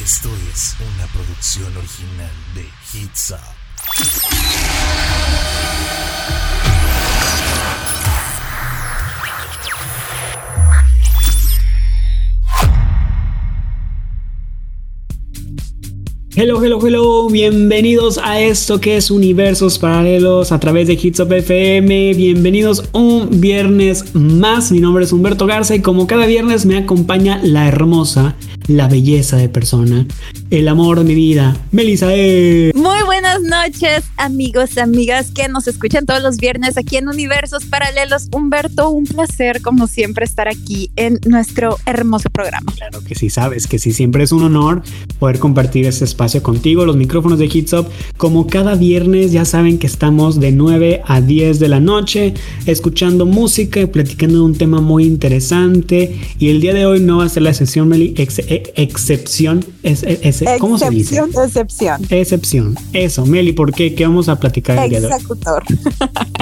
[0.00, 3.34] Esto es una producción original de Hits.
[16.34, 21.30] Hello, hello, hello, bienvenidos a esto que es Universos Paralelos a través de Hits Up
[21.30, 22.14] FM.
[22.14, 24.72] Bienvenidos un viernes más.
[24.72, 28.34] Mi nombre es Humberto Garza y como cada viernes me acompaña la hermosa,
[28.66, 30.06] la belleza de persona,
[30.52, 32.14] el amor de mi vida, Melissa.
[32.14, 32.72] E.
[32.74, 37.64] Muy buenas noches, amigos y amigas que nos escuchan todos los viernes aquí en Universos
[37.64, 38.28] Paralelos.
[38.32, 42.70] Humberto, un placer como siempre estar aquí en nuestro hermoso programa.
[42.76, 44.82] Claro que sí, sabes que sí, siempre es un honor
[45.18, 47.86] poder compartir este espacio contigo, los micrófonos de Hits Up.
[48.18, 52.34] Como cada viernes, ya saben que estamos de 9 a 10 de la noche
[52.66, 56.20] escuchando música y platicando de un tema muy interesante.
[56.38, 59.64] Y el día de hoy no va a ser la excepción, Meli, e, excepción.
[59.82, 60.04] Es,
[60.58, 61.20] ¿Cómo se dice?
[61.44, 62.02] Excepción.
[62.10, 62.76] Excepción.
[62.92, 63.94] Eso, Meli, ¿por qué?
[63.94, 65.12] ¿Qué vamos a platicar el día de hoy?
[65.12, 65.64] Executor.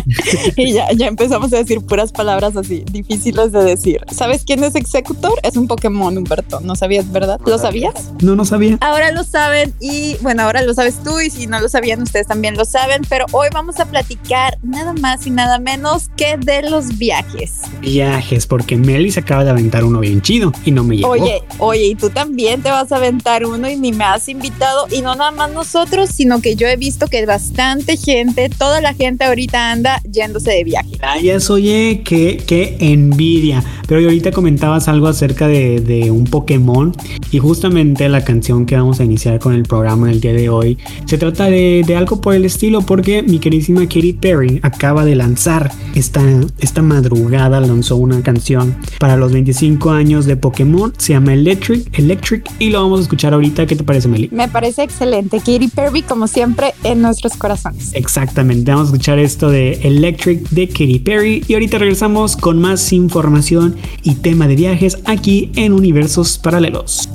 [0.56, 4.00] y ya, ya empezamos a decir puras palabras así, difíciles de decir.
[4.10, 5.34] ¿Sabes quién es Executor?
[5.42, 6.60] Es un Pokémon, Humberto.
[6.60, 7.40] ¿No sabías, verdad?
[7.44, 8.12] ¿Lo sabías?
[8.20, 8.78] No, no sabía.
[8.80, 12.26] Ahora lo saben y bueno, ahora lo sabes tú y si no lo sabían ustedes
[12.26, 16.62] también lo saben, pero hoy vamos a platicar nada más y nada menos que de
[16.62, 17.62] los viajes.
[17.80, 21.10] Viajes, porque Meli se acaba de aventar uno bien chido y no me llegó.
[21.10, 24.86] Oye, oye, y tú también te vas a aventar uno y ni me has invitado
[24.90, 28.94] y no nada más nosotros, sino que yo he visto que bastante gente, toda la
[28.94, 30.96] gente ahorita anda yéndose de viaje.
[31.00, 33.62] Vayas, oye, qué, qué envidia.
[33.86, 36.94] Pero ahorita comentabas algo acerca de, de un Pokémon
[37.32, 40.78] y justamente la canción que vamos a iniciar con el programa del día de hoy.
[41.06, 45.70] Se trata de, algo por el estilo porque mi queridísima Katy Perry acaba de lanzar
[45.94, 46.22] esta,
[46.58, 52.50] esta madrugada, lanzó una canción para los 25 años de Pokémon, se llama Electric, Electric
[52.58, 53.66] y lo vamos a escuchar ahorita.
[53.66, 54.28] ¿Qué te parece, Meli?
[54.30, 55.38] Me parece excelente.
[55.38, 57.92] Katy Perry, como siempre, en nuestros corazones.
[57.94, 62.92] Exactamente, vamos a escuchar esto de Electric de Katy Perry y ahorita regresamos con más
[62.92, 67.08] información y tema de viajes aquí en Universos Paralelos.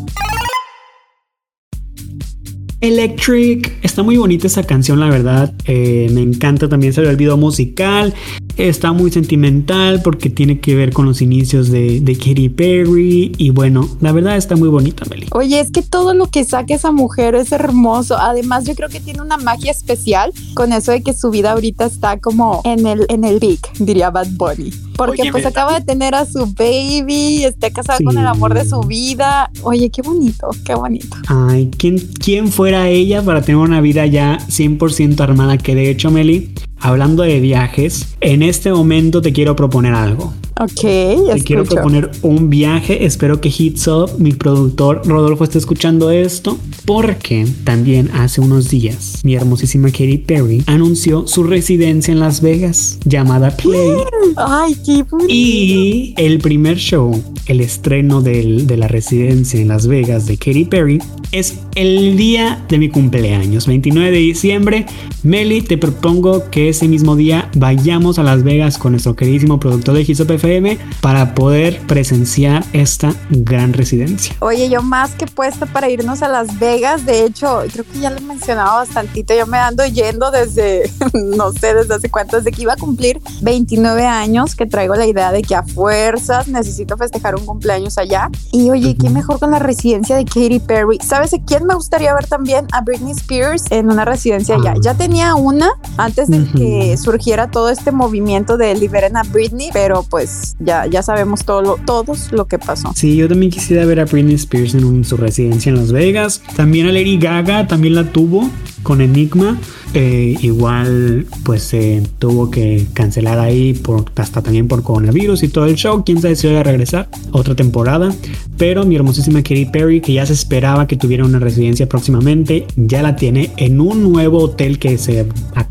[2.85, 3.77] Electric.
[3.81, 5.53] Está muy bonita esa canción, la verdad.
[5.65, 8.13] Eh, me encanta también salió el video musical.
[8.57, 13.31] Está muy sentimental porque tiene que ver con los inicios de, de Katy Perry.
[13.37, 15.27] Y bueno, la verdad está muy bonita, Meli.
[15.31, 18.17] Oye, es que todo lo que saca esa mujer es hermoso.
[18.17, 21.85] Además, yo creo que tiene una magia especial con eso de que su vida ahorita
[21.85, 24.71] está como en el, en el big, diría Bad Bunny.
[24.95, 28.81] Porque pues acaba de tener a su baby, está casada con el amor de su
[28.81, 29.51] vida.
[29.63, 31.17] Oye, qué bonito, qué bonito.
[31.27, 35.57] Ay, ¿quién, quién fuera ella para tener una vida ya 100% armada?
[35.57, 40.33] Que de hecho, Meli, hablando de viajes, en este momento te quiero proponer algo.
[40.57, 43.05] Ok, Te quiero proponer un viaje.
[43.05, 46.57] Espero que Hits Up, mi productor Rodolfo, esté escuchando esto.
[46.85, 52.99] Porque también hace unos días mi hermosísima Katy Perry anunció su residencia en Las Vegas
[53.03, 53.91] llamada Play.
[54.37, 55.27] Ay, qué bonito.
[55.27, 60.65] Y el primer show, el estreno del, de la residencia en Las Vegas de Katy
[60.65, 61.01] Perry,
[61.31, 64.85] es el día de mi cumpleaños, 29 de diciembre.
[65.23, 69.95] Meli, te propongo que ese mismo día vayamos a Las Vegas con nuestro queridísimo productor
[69.95, 74.35] de Hits Up FM para poder presenciar esta gran residencia.
[74.39, 78.09] Oye, yo más que puesta para irnos a Las Vegas, de hecho, creo que ya
[78.09, 82.61] lo mencionaba bastantito, yo me ando yendo desde, no sé, desde hace cuánto, desde que
[82.61, 87.35] iba a cumplir 29 años, que traigo la idea de que a fuerzas necesito festejar
[87.35, 88.29] un cumpleaños allá.
[88.51, 90.97] Y oye, qué mejor con la residencia de Katy Perry.
[91.01, 92.67] ¿Sabes a quién me gustaría ver también?
[92.71, 94.73] A Britney Spears en una residencia allá.
[94.81, 100.03] Ya tenía una antes de que surgiera todo este movimiento de liberen a Britney, pero
[100.03, 102.91] pues ya, ya sabemos todo todos lo que pasó.
[102.95, 106.41] Sí, yo también quisiera ver a Britney Spears en su residencia en Las Vegas.
[106.55, 108.49] También a Lady Gaga, también la tuvo
[108.85, 109.59] con Enigma.
[109.93, 115.65] Eh, igual pues se tuvo que cancelar ahí por, hasta también por coronavirus y todo
[115.65, 116.03] el show.
[116.05, 118.13] Quién sabe si va a regresar otra temporada.
[118.57, 123.01] Pero mi hermosísima Katy Perry, que ya se esperaba que tuviera una residencia próximamente, ya
[123.01, 125.23] la tiene en un nuevo hotel que se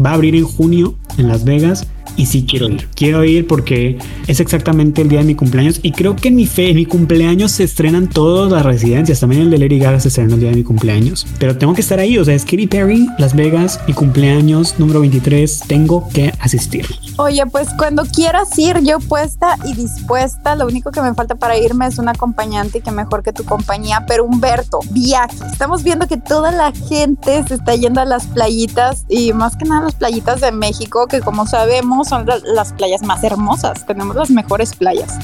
[0.05, 1.87] va a abrir en junio en Las Vegas
[2.17, 2.89] y sí quiero ir.
[2.95, 6.47] Quiero ir porque es exactamente el día de mi cumpleaños y creo que en mi
[6.47, 9.21] fe, en mi cumpleaños se estrenan todas las residencias.
[9.21, 11.27] También el de Lady Gaga se estrena el día de mi cumpleaños.
[11.39, 15.01] Pero tengo que estar ahí, o sea, es Katy Perry, Las Vegas, mi cumpleaños número
[15.01, 15.63] 23.
[15.67, 16.87] Tengo que asistir.
[17.17, 20.57] Oye, pues cuando quieras ir, yo puesta y dispuesta.
[20.57, 23.45] Lo único que me falta para irme es un acompañante y que mejor que tu
[23.45, 24.05] compañía.
[24.07, 25.37] Pero Humberto, viaje.
[25.51, 29.65] Estamos viendo que toda la gente se está yendo a las playitas y más que
[29.65, 34.17] nada las playitas de México, que como sabemos tenemos son las playas más hermosas, tenemos
[34.17, 35.17] las mejores playas.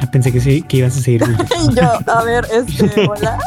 [0.00, 1.22] Ah, pensé que sí, que ibas a seguir.
[1.74, 3.38] Yo, a ver, este, hola.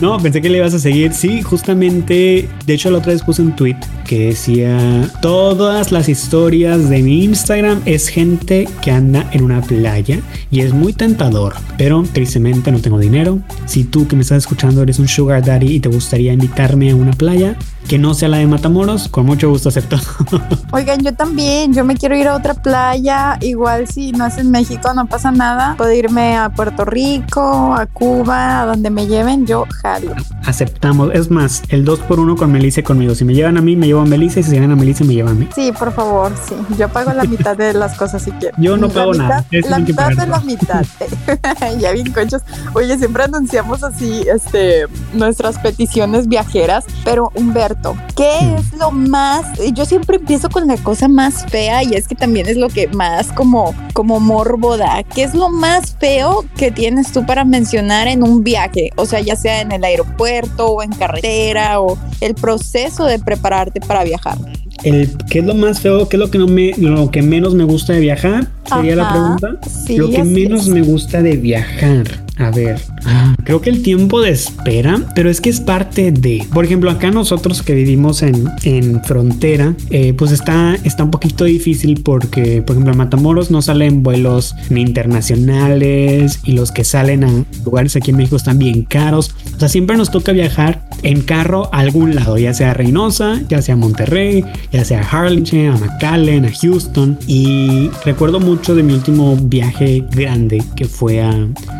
[0.00, 1.12] no, pensé que le ibas a seguir.
[1.12, 3.76] Sí, justamente, de hecho la otra vez puse un tweet
[4.06, 10.20] que decía, todas las historias de mi Instagram es gente que anda en una playa
[10.50, 13.38] y es muy tentador, pero tristemente no tengo dinero.
[13.66, 16.96] Si tú que me estás escuchando eres un sugar daddy y te gustaría invitarme a
[16.96, 19.96] una playa, que no sea la de Matamoros, con mucho gusto acepto.
[20.72, 24.50] Oigan, yo también, yo me quiero ir a otra playa, igual si no es en
[24.50, 25.74] México, no pasa nada.
[25.76, 30.14] Puedo irme a Puerto Rico, a Cuba, a donde me lleven, yo jalo.
[30.44, 33.14] Aceptamos, es más, el 2 por 1 con Melissa y conmigo.
[33.14, 35.04] Si me llevan a mí, me llevo a Melissa y si se llevan a Melissa,
[35.04, 35.48] me llevan a mí.
[35.54, 36.54] Sí, por favor, sí.
[36.78, 38.56] Yo pago la mitad de las cosas si quiero.
[38.58, 39.44] Yo no pago nada.
[39.50, 40.84] La mitad de la mitad.
[41.78, 42.42] ya bien conchos.
[42.74, 47.30] Oye, siempre anunciamos así este, nuestras peticiones viajeras, pero
[47.68, 48.54] Humberto, ¿qué mm.
[48.56, 49.46] es lo más?
[49.72, 52.88] Yo siempre empiezo con la cosa más fea y es que también es lo que
[52.88, 55.02] más como, como morboda.
[55.02, 58.90] ¿Qué es lo más feo que tienes tú para mencionar en un viaje?
[58.96, 63.80] O sea, ya sea en el aeropuerto o en carretera o el proceso de prepararte
[63.80, 64.38] para viajar.
[64.84, 66.08] El, ¿Qué es lo más feo?
[66.08, 68.48] ¿Qué es lo que, no me, lo que menos me gusta de viajar?
[68.64, 69.60] Sería la pregunta.
[69.96, 72.28] lo que menos me gusta de viajar.
[72.38, 76.46] A ver, ah, creo que el tiempo de espera, pero es que es parte de,
[76.52, 81.44] por ejemplo, acá nosotros que vivimos en, en frontera, eh, pues está, está un poquito
[81.44, 87.24] difícil porque, por ejemplo, a Matamoros no salen vuelos ni internacionales y los que salen
[87.24, 89.34] a lugares aquí en México están bien caros.
[89.56, 93.62] O sea, siempre nos toca viajar en carro a algún lado, ya sea Reynosa, ya
[93.62, 97.18] sea Monterrey, ya sea a Harlingen, a McAllen, a Houston.
[97.26, 101.32] Y recuerdo mucho de mi último viaje grande que fue a,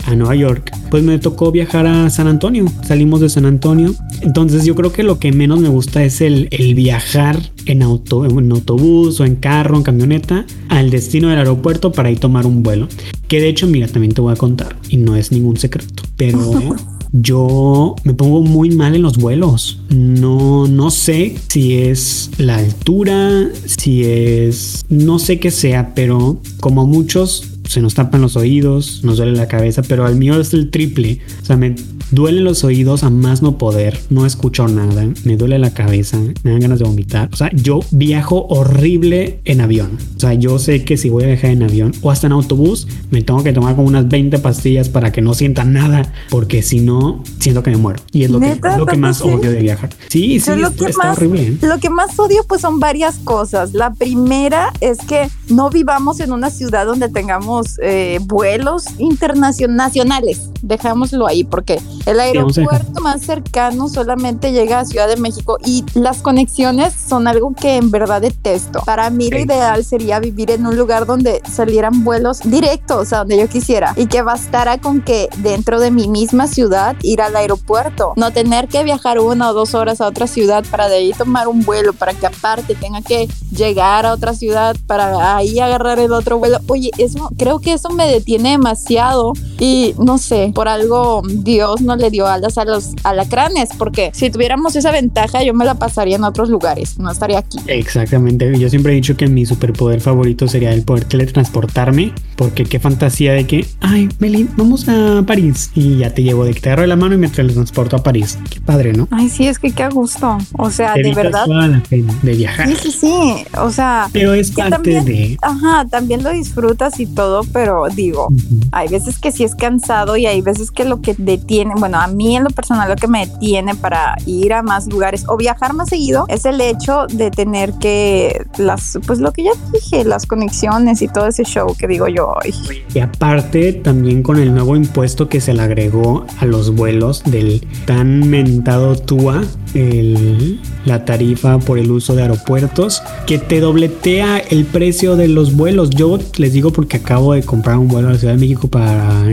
[0.07, 2.67] a Nueva York pues me tocó viajar a San Antonio.
[2.83, 3.95] Salimos de San Antonio.
[4.23, 8.53] Entonces yo creo que lo que menos me gusta es el, viajar en, auto, en
[8.53, 12.89] autobús o en carro, en camioneta, al destino del aeropuerto para ir tomar un vuelo.
[13.29, 16.39] Que de hecho, mira, también te voy a contar, y no es ningún secreto, pero
[17.13, 19.81] yo me pongo muy mal en los vuelos.
[19.89, 26.87] No, no sé si es la altura, si es, no sé qué sea, pero como
[26.87, 30.71] muchos se nos tapan los oídos, nos duele la cabeza, pero al mío es el
[30.71, 31.21] triple.
[31.43, 31.75] O sea, me
[32.11, 36.51] duelen los oídos a más no poder, no escucho nada, me duele la cabeza, me
[36.51, 37.29] dan ganas de vomitar.
[37.33, 39.99] O sea, yo viajo horrible en avión.
[40.17, 42.87] O sea, yo sé que si voy a viajar en avión o hasta en autobús,
[43.11, 46.81] me tengo que tomar como unas 20 pastillas para que no sienta nada, porque si
[46.81, 48.03] no, siento que me muero.
[48.13, 49.91] Y es lo, que, lo que, más odio de viajar.
[50.09, 51.43] Sí, sí, lo que está horrible.
[51.43, 51.59] ¿eh?
[51.63, 53.75] Lo que más odio pues son varias cosas.
[53.75, 60.51] La primera es que no vivamos en una ciudad donde tengamos eh, vuelos internacionales.
[60.63, 61.79] Dejámoslo ahí porque
[62.09, 67.53] el aeropuerto más cercano solamente llega a Ciudad de México y las conexiones son algo
[67.55, 68.81] que en verdad detesto.
[68.87, 73.37] Para mí lo ideal sería vivir en un lugar donde salieran vuelos directos a donde
[73.37, 78.15] yo quisiera y que bastara con que dentro de mi misma ciudad ir al aeropuerto,
[78.17, 81.47] no tener que viajar una o dos horas a otra ciudad para de ahí tomar
[81.47, 86.13] un vuelo para que aparte tenga que llegar a otra ciudad para ahí agarrar el
[86.13, 86.59] otro vuelo.
[86.69, 91.98] Oye, eso creo que eso me detiene demasiado y no sé, por algo Dios no
[91.99, 96.17] le dio alas a los alacranes, porque si tuviéramos esa ventaja yo me la pasaría
[96.17, 97.59] en otros lugares, no estaría aquí.
[97.67, 102.81] Exactamente, yo siempre he dicho que mi superpoder favorito sería el poder teletransportarme, porque qué
[102.81, 106.69] fantasía de que, ay, Meli, vamos a París y ya te llevo de que te
[106.69, 108.39] agarro de la mano y me teletransporto a París.
[108.51, 109.09] Qué padre, ¿no?
[109.11, 110.39] Ay, sí, es que qué gusto.
[110.57, 111.47] O sea, de verdad.
[111.91, 112.69] de viajar.
[112.69, 113.45] Sí, sí, sí.
[113.61, 115.39] O sea, pero es parte de.
[115.43, 118.29] Ajá, también lo disfrutas y todo, pero digo,
[118.73, 122.07] hay veces que sí es cansado y hay veces que lo que detiene, bueno, a
[122.07, 125.75] mí en lo personal lo que me detiene para ir a más lugares o viajar
[125.75, 130.27] más seguido es el hecho de tener que las, pues lo que ya dije, las
[130.27, 132.55] conexiones y todo ese show que digo yo hoy.
[132.95, 137.67] Y aparte también con el nuevo impuesto que se le agregó a los vuelos del
[137.87, 139.43] tan mentado TUA,
[139.75, 145.55] el, la tarifa por el uso de aeropuertos, que te dobletea el precio de los
[145.57, 145.91] vuelos.
[145.91, 149.25] Yo les digo porque acabo de comprar un vuelo a la Ciudad de México para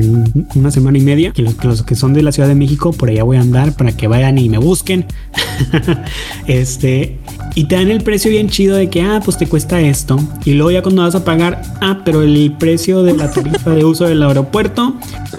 [0.56, 1.34] una semana y media.
[1.36, 3.74] Y los, los que son de la Ciudad de México, por allá voy a andar
[3.74, 5.06] para que vayan y me busquen.
[6.48, 7.18] este,
[7.56, 10.20] y te dan el precio bien chido de que, ah, pues te cuesta esto.
[10.44, 13.86] Y luego ya cuando vas a pagar, ah, pero el precio de la tarifa de
[13.86, 14.96] uso del aeropuerto,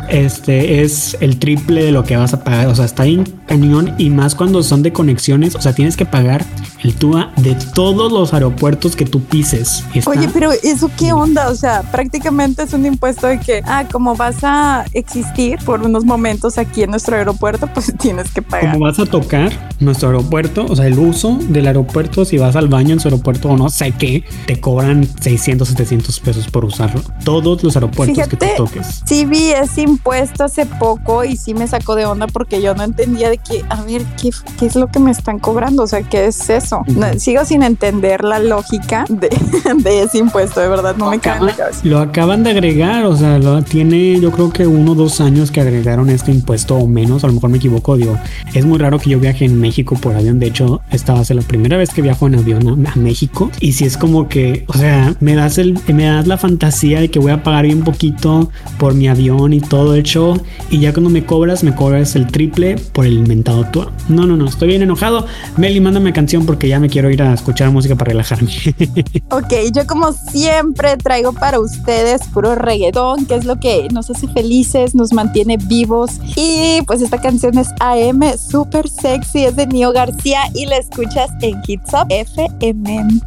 [0.09, 2.69] este, es el triple de lo que vas a pagar.
[2.69, 5.55] O sea, está en cañón y más cuando son de conexiones.
[5.55, 6.47] O sea, tienes que pagar
[6.87, 9.85] el TUA de todos los aeropuertos que tú pises.
[10.07, 11.49] Oye, pero eso qué onda?
[11.51, 16.05] O sea, prácticamente es un impuesto de que, ah, como vas a existir por unos
[16.05, 18.73] momentos aquí en nuestro aeropuerto, pues tienes que pagar.
[18.73, 22.69] Como vas a tocar, nuestro aeropuerto, o sea, el uso del aeropuerto, si vas al
[22.69, 27.03] baño en su aeropuerto o no sé qué, te cobran 600, 700 pesos por usarlo.
[27.25, 29.03] Todos los aeropuertos que te toques.
[29.07, 32.85] Sí vi ese impuesto hace poco y sí me sacó de onda porque yo no
[32.85, 35.83] entendía de que, a ver, ¿qué, qué es lo que me están cobrando?
[35.83, 36.76] O sea, ¿qué es eso?
[37.19, 39.29] Sigo sin entender la lógica de,
[39.83, 41.81] de ese impuesto, de verdad, no me cae en la cabeza.
[41.85, 45.51] Lo acaban de agregar, o sea, lo, tiene yo creo que uno o dos años
[45.51, 48.19] que agregaron este impuesto o menos, a lo mejor me equivoco, digo,
[48.55, 51.25] es muy raro que yo viaje en México por avión, de hecho, esta va a
[51.25, 54.65] ser la primera vez que viajo en avión a, México y si es como que,
[54.69, 57.83] o sea, me das el, me das la fantasía de que voy a pagar bien
[57.83, 60.41] poquito por mi avión y todo el show
[60.71, 63.93] y ya cuando me cobras, me cobras el triple por el inventado tour.
[64.09, 65.27] No, no, no, estoy bien enojado.
[65.57, 68.51] Meli, mándame canción porque ya me quiero ir a escuchar música para relajarme.
[69.31, 74.29] ok, yo como siempre traigo para ustedes puro reggaetón, que es lo que nos hace
[74.29, 76.21] felices, nos mantiene vivos.
[76.37, 81.31] Y pues esta canción es AM, super sexy, es de Nio García y la escuchas
[81.41, 83.21] en Hits Up FM.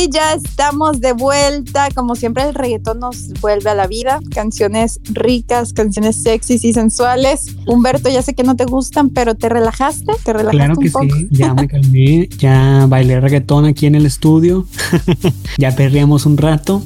[0.00, 1.88] Y ya estamos de vuelta.
[1.92, 4.20] Como siempre, el reggaetón nos vuelve a la vida.
[4.32, 7.56] Canciones ricas, canciones sexys y sensuales.
[7.66, 10.12] Humberto, ya sé que no te gustan, pero ¿te relajaste?
[10.24, 12.28] ¿Te relajaste claro que sí, ya me calmé.
[12.38, 14.66] Ya bailé reggaetón aquí en el estudio.
[15.58, 16.80] ya perreamos un rato.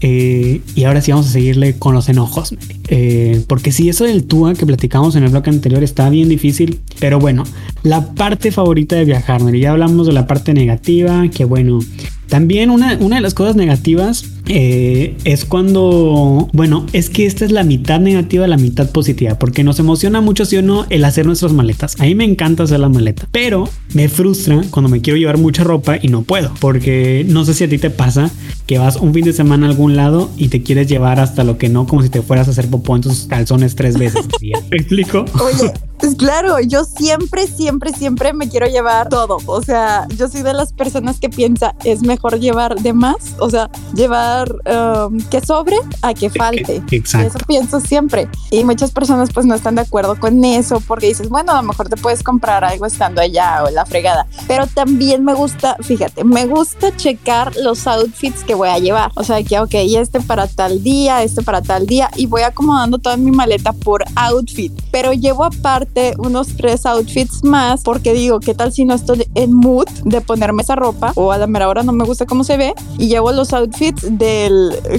[0.00, 2.54] Eh, y ahora sí vamos a seguirle con los enojos.
[2.86, 6.78] Eh, porque si eso del TUA que platicamos en el bloque anterior está bien difícil.
[7.00, 7.42] Pero bueno,
[7.82, 11.80] la parte favorita de viajar, ya hablamos de la parte negativa, que bueno,
[12.28, 17.52] también una, una de las cosas negativas eh, es cuando, bueno, es que esta es
[17.52, 21.26] la mitad negativa, la mitad positiva, porque nos emociona mucho, si o no, el hacer
[21.26, 21.96] nuestras maletas.
[21.98, 25.64] A mí me encanta hacer la maleta, pero me frustra cuando me quiero llevar mucha
[25.64, 28.30] ropa y no puedo, porque no sé si a ti te pasa
[28.66, 31.58] que vas un fin de semana a algún lado y te quieres llevar hasta lo
[31.58, 34.26] que no, como si te fueras a hacer popó en tus calzones tres veces.
[34.70, 35.24] ¿Me explico?
[35.42, 39.38] Oye, pues claro, yo siempre, siempre, siempre me quiero llevar todo.
[39.46, 43.50] O sea, yo soy de las personas que piensa es mejor llevar de más, o
[43.50, 46.82] sea, llevar um, que sobre a que falte.
[46.90, 47.28] Exacto.
[47.28, 48.28] Eso pienso siempre.
[48.50, 51.68] Y muchas personas pues no están de acuerdo con eso porque dices, bueno, a lo
[51.68, 54.26] mejor te puedes comprar algo estando allá o la fregada.
[54.46, 59.10] Pero también me gusta, fíjate, me gusta checar los outfits que voy a llevar.
[59.14, 62.98] O sea, que, ok, este para tal día, este para tal día y voy acomodando
[62.98, 64.72] toda mi maleta por outfit.
[64.90, 69.52] Pero llevo aparte unos tres outfits más porque digo, ¿qué tal si no estoy en
[69.52, 72.56] mood de ponerme esa ropa o a la mera hora no me gusta cómo se
[72.56, 74.23] ve y llevo los outfits de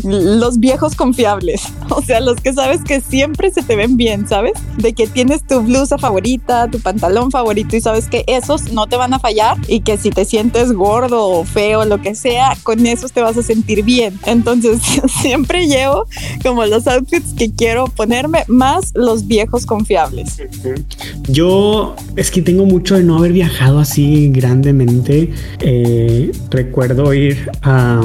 [0.03, 4.53] los viejos confiables, o sea, los que sabes que siempre se te ven bien, ¿sabes?
[4.77, 8.97] De que tienes tu blusa favorita, tu pantalón favorito y sabes que esos no te
[8.97, 12.85] van a fallar y que si te sientes gordo o feo, lo que sea, con
[12.85, 14.19] esos te vas a sentir bien.
[14.25, 14.81] Entonces,
[15.21, 16.05] siempre llevo
[16.43, 20.37] como los outfits que quiero ponerme más los viejos confiables.
[21.27, 25.31] Yo es que tengo mucho de no haber viajado así grandemente.
[25.59, 28.01] Eh, recuerdo ir a,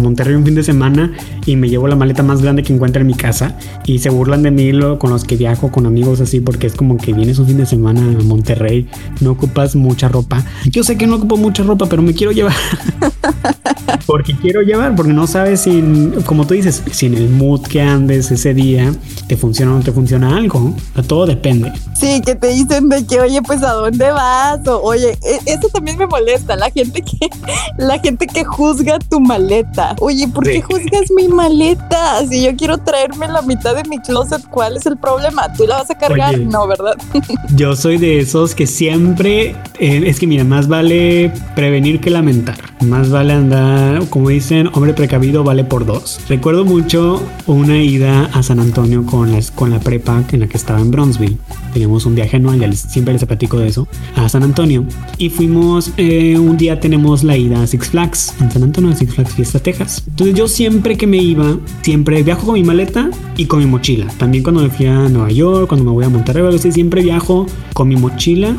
[0.00, 1.12] Monterrey un fin de semana
[1.46, 4.42] y me llevo la maleta más grande que encuentro en mi casa y se burlan
[4.42, 7.38] de mí lo, con los que viajo con amigos así porque es como que vienes
[7.38, 8.88] un fin de semana a Monterrey,
[9.20, 10.44] no ocupas mucha ropa.
[10.70, 12.54] Yo sé que no ocupo mucha ropa, pero me quiero llevar.
[14.06, 15.82] porque quiero llevar, porque no sabes si,
[16.26, 18.92] como tú dices, si en el mood que andes ese día
[19.26, 20.74] te funciona o no te funciona algo.
[21.06, 21.72] Todo depende.
[21.94, 25.68] Sí, que te dicen de que, oye, pues a dónde vas, o oye, e, eso
[25.72, 27.30] también me molesta, la gente que,
[27.78, 29.94] la gente que juzga tu maleta.
[30.00, 32.26] Oye, ¿por qué juzgas mi maleta?
[32.28, 35.52] Si yo quiero traerme la mitad de mi closet, ¿cuál es el problema?
[35.52, 36.38] ¿Tú la vas a cargar?
[36.38, 36.96] no, ¿verdad?
[37.56, 42.56] yo soy de esos que siempre, eh, es que mira, más vale prevenir que lamentar.
[42.80, 46.20] Más vale andar, como dicen, hombre precavido vale por dos.
[46.28, 50.56] Recuerdo mucho una ida a San Antonio con la, con la prepa en la que
[50.56, 51.38] estaba en Bronzeville.
[51.72, 54.84] Teníamos un viaje anual, ya siempre les platico de eso, a San Antonio.
[55.18, 59.14] Y fuimos, eh, un día tenemos la ida a Six Flags, en San Antonio, Six
[59.14, 60.02] Flags Fiesta, Texas.
[60.06, 64.06] Entonces yo siempre que me iba, siempre viajo con mi maleta y con mi mochila.
[64.18, 67.88] También cuando me fui a Nueva York, cuando me voy a Monterrey, siempre viajo con
[67.88, 68.56] mi mochila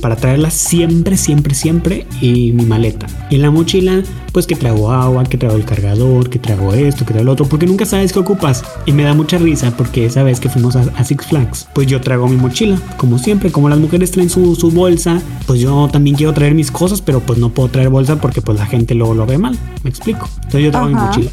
[0.00, 3.06] para traerla siempre, siempre, siempre y mi maleta.
[3.30, 7.04] Y en la mochila, pues que traigo agua, que traigo el cargador, que traigo esto,
[7.04, 8.64] que traigo lo otro, porque nunca sabes qué ocupas.
[8.86, 12.00] Y me da mucha risa porque esa vez que fuimos a, Six Flags, pues yo
[12.00, 16.16] traigo mi mochila, como siempre, como las mujeres traen su, su, bolsa, pues yo también
[16.16, 19.14] quiero traer mis cosas, pero pues no puedo traer bolsa porque pues la gente luego
[19.14, 20.28] lo ve mal, me explico.
[20.36, 21.30] Entonces yo traigo mi mochila.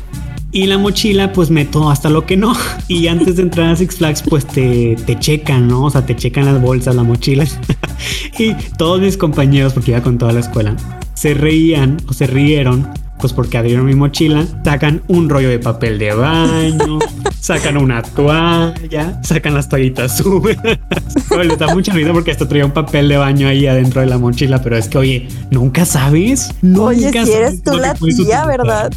[0.56, 2.54] Y la mochila, pues meto hasta lo que no.
[2.88, 5.84] Y antes de entrar a Six Flags, pues te, te checan, ¿no?
[5.84, 7.44] O sea, te checan las bolsas, la mochila.
[8.40, 10.78] y todos mis compañeros, porque iba con toda la escuela,
[11.14, 12.88] se reían o se rieron
[13.20, 17.00] pues porque abrieron mi mochila, sacan un rollo de papel de baño,
[17.46, 20.80] sacan una toalla, sacan las toallitas húmedas.
[21.30, 24.18] le está mucha risa porque hasta traía un papel de baño ahí adentro de la
[24.18, 26.50] mochila, pero es que, oye, nunca sabes.
[26.64, 28.46] Nunca oye, si eres tú la tía.
[28.46, 28.92] ¿verdad?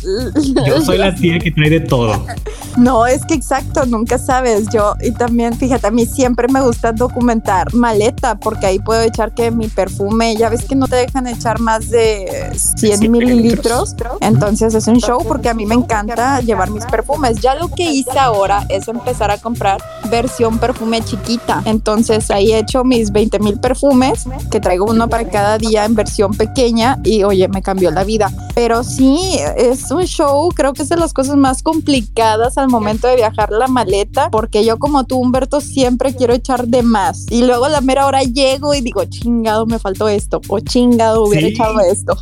[0.66, 2.24] Yo soy la tía que trae de todo.
[2.76, 4.68] No, es que exacto, nunca sabes.
[4.72, 9.34] Yo, y también, fíjate, a mí siempre me gusta documentar maleta, porque ahí puedo echar
[9.34, 13.96] que mi perfume, ya ves que no te dejan echar más de 100 100 mililitros.
[14.20, 17.40] Entonces es un show porque a mí me encanta llevar mis perfumes.
[17.40, 18.37] Ya lo que hice ahora
[18.68, 21.62] es empezar a comprar versión perfume chiquita.
[21.64, 25.94] Entonces ahí he hecho mis 20 mil perfumes, que traigo uno para cada día en
[25.94, 28.30] versión pequeña y oye, me cambió la vida.
[28.54, 29.18] Pero sí,
[29.56, 33.50] es un show, creo que es de las cosas más complicadas al momento de viajar
[33.50, 37.26] la maleta, porque yo como tú, Humberto, siempre quiero echar de más.
[37.30, 41.24] Y luego a la mera hora llego y digo, chingado, me faltó esto, o chingado,
[41.24, 41.54] hubiera Sí.
[41.54, 42.16] echado esto.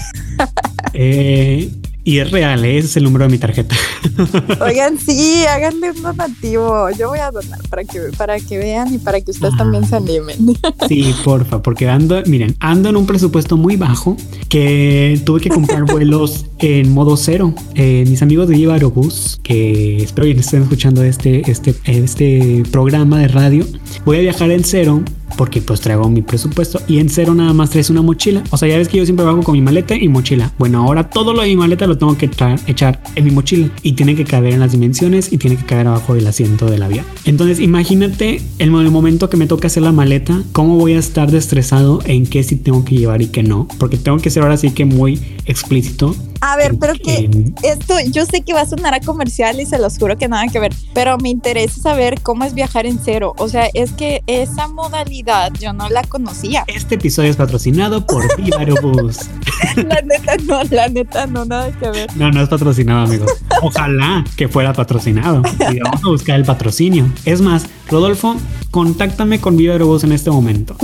[0.94, 1.70] Eh,
[2.08, 2.78] y es real, ¿eh?
[2.78, 3.76] ese es el número de mi tarjeta.
[4.62, 6.90] Oigan, sí, háganle un donativo.
[6.98, 9.98] Yo voy a donar para que, para que vean y para que ustedes también se
[9.98, 10.38] animen.
[10.88, 14.16] Sí, porfa, porque ando, miren, ando en un presupuesto muy bajo
[14.48, 17.54] que tuve que comprar vuelos en modo cero.
[17.76, 23.20] Eh, mis amigos de Viva Aerobús, que espero que estén escuchando este, este, este programa
[23.20, 23.66] de radio,
[24.06, 25.04] voy a viajar en cero
[25.36, 28.44] porque pues traigo mi presupuesto y en cero nada más traes una mochila.
[28.50, 30.52] O sea, ya ves que yo siempre bajo con mi maleta y mochila.
[30.58, 32.30] Bueno, ahora todo lo de mi maleta lo tengo que
[32.68, 35.88] echar en mi mochila y tiene que caber en las dimensiones y tiene que caber
[35.88, 37.06] abajo del asiento del avión.
[37.26, 41.32] Entonces, imagínate el, el momento que me toca hacer la maleta, cómo voy a estar
[41.32, 44.58] destresado en qué sí tengo que llevar y qué no, porque tengo que ser ahora
[44.58, 46.16] sí que muy explícito.
[46.48, 47.30] A ver, pero que
[47.62, 50.48] esto, yo sé que va a sonar a comercial y se los juro que nada
[50.48, 53.36] que ver, pero me interesa saber cómo es viajar en cero.
[53.38, 56.64] O sea, es que esa modalidad yo no la conocía.
[56.68, 59.30] Este episodio es patrocinado por Viva Aerobús.
[59.76, 62.16] La neta no, la neta no, nada que ver.
[62.16, 63.30] No, no es patrocinado, amigos.
[63.62, 65.42] Ojalá que fuera patrocinado.
[65.70, 67.12] Y vamos a buscar el patrocinio.
[67.26, 68.38] Es más, Rodolfo,
[68.72, 70.78] contáctame con Viva Aerobús en este momento.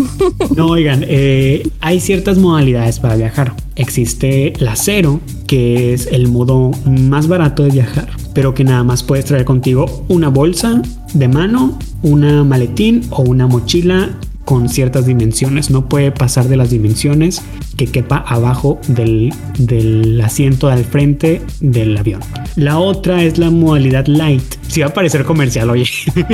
[0.57, 3.53] No, oigan, eh, hay ciertas modalidades para viajar.
[3.75, 5.21] Existe la cero,
[5.53, 10.03] que es el modo más barato de viajar, pero que nada más puedes traer contigo
[10.07, 10.81] una bolsa
[11.13, 14.09] de mano, una maletín o una mochila
[14.45, 15.69] con ciertas dimensiones.
[15.69, 17.43] No puede pasar de las dimensiones
[17.77, 22.21] que quepa abajo del, del asiento al frente del avión.
[22.55, 24.55] La otra es la modalidad light.
[24.67, 25.85] Si va a parecer comercial, oye.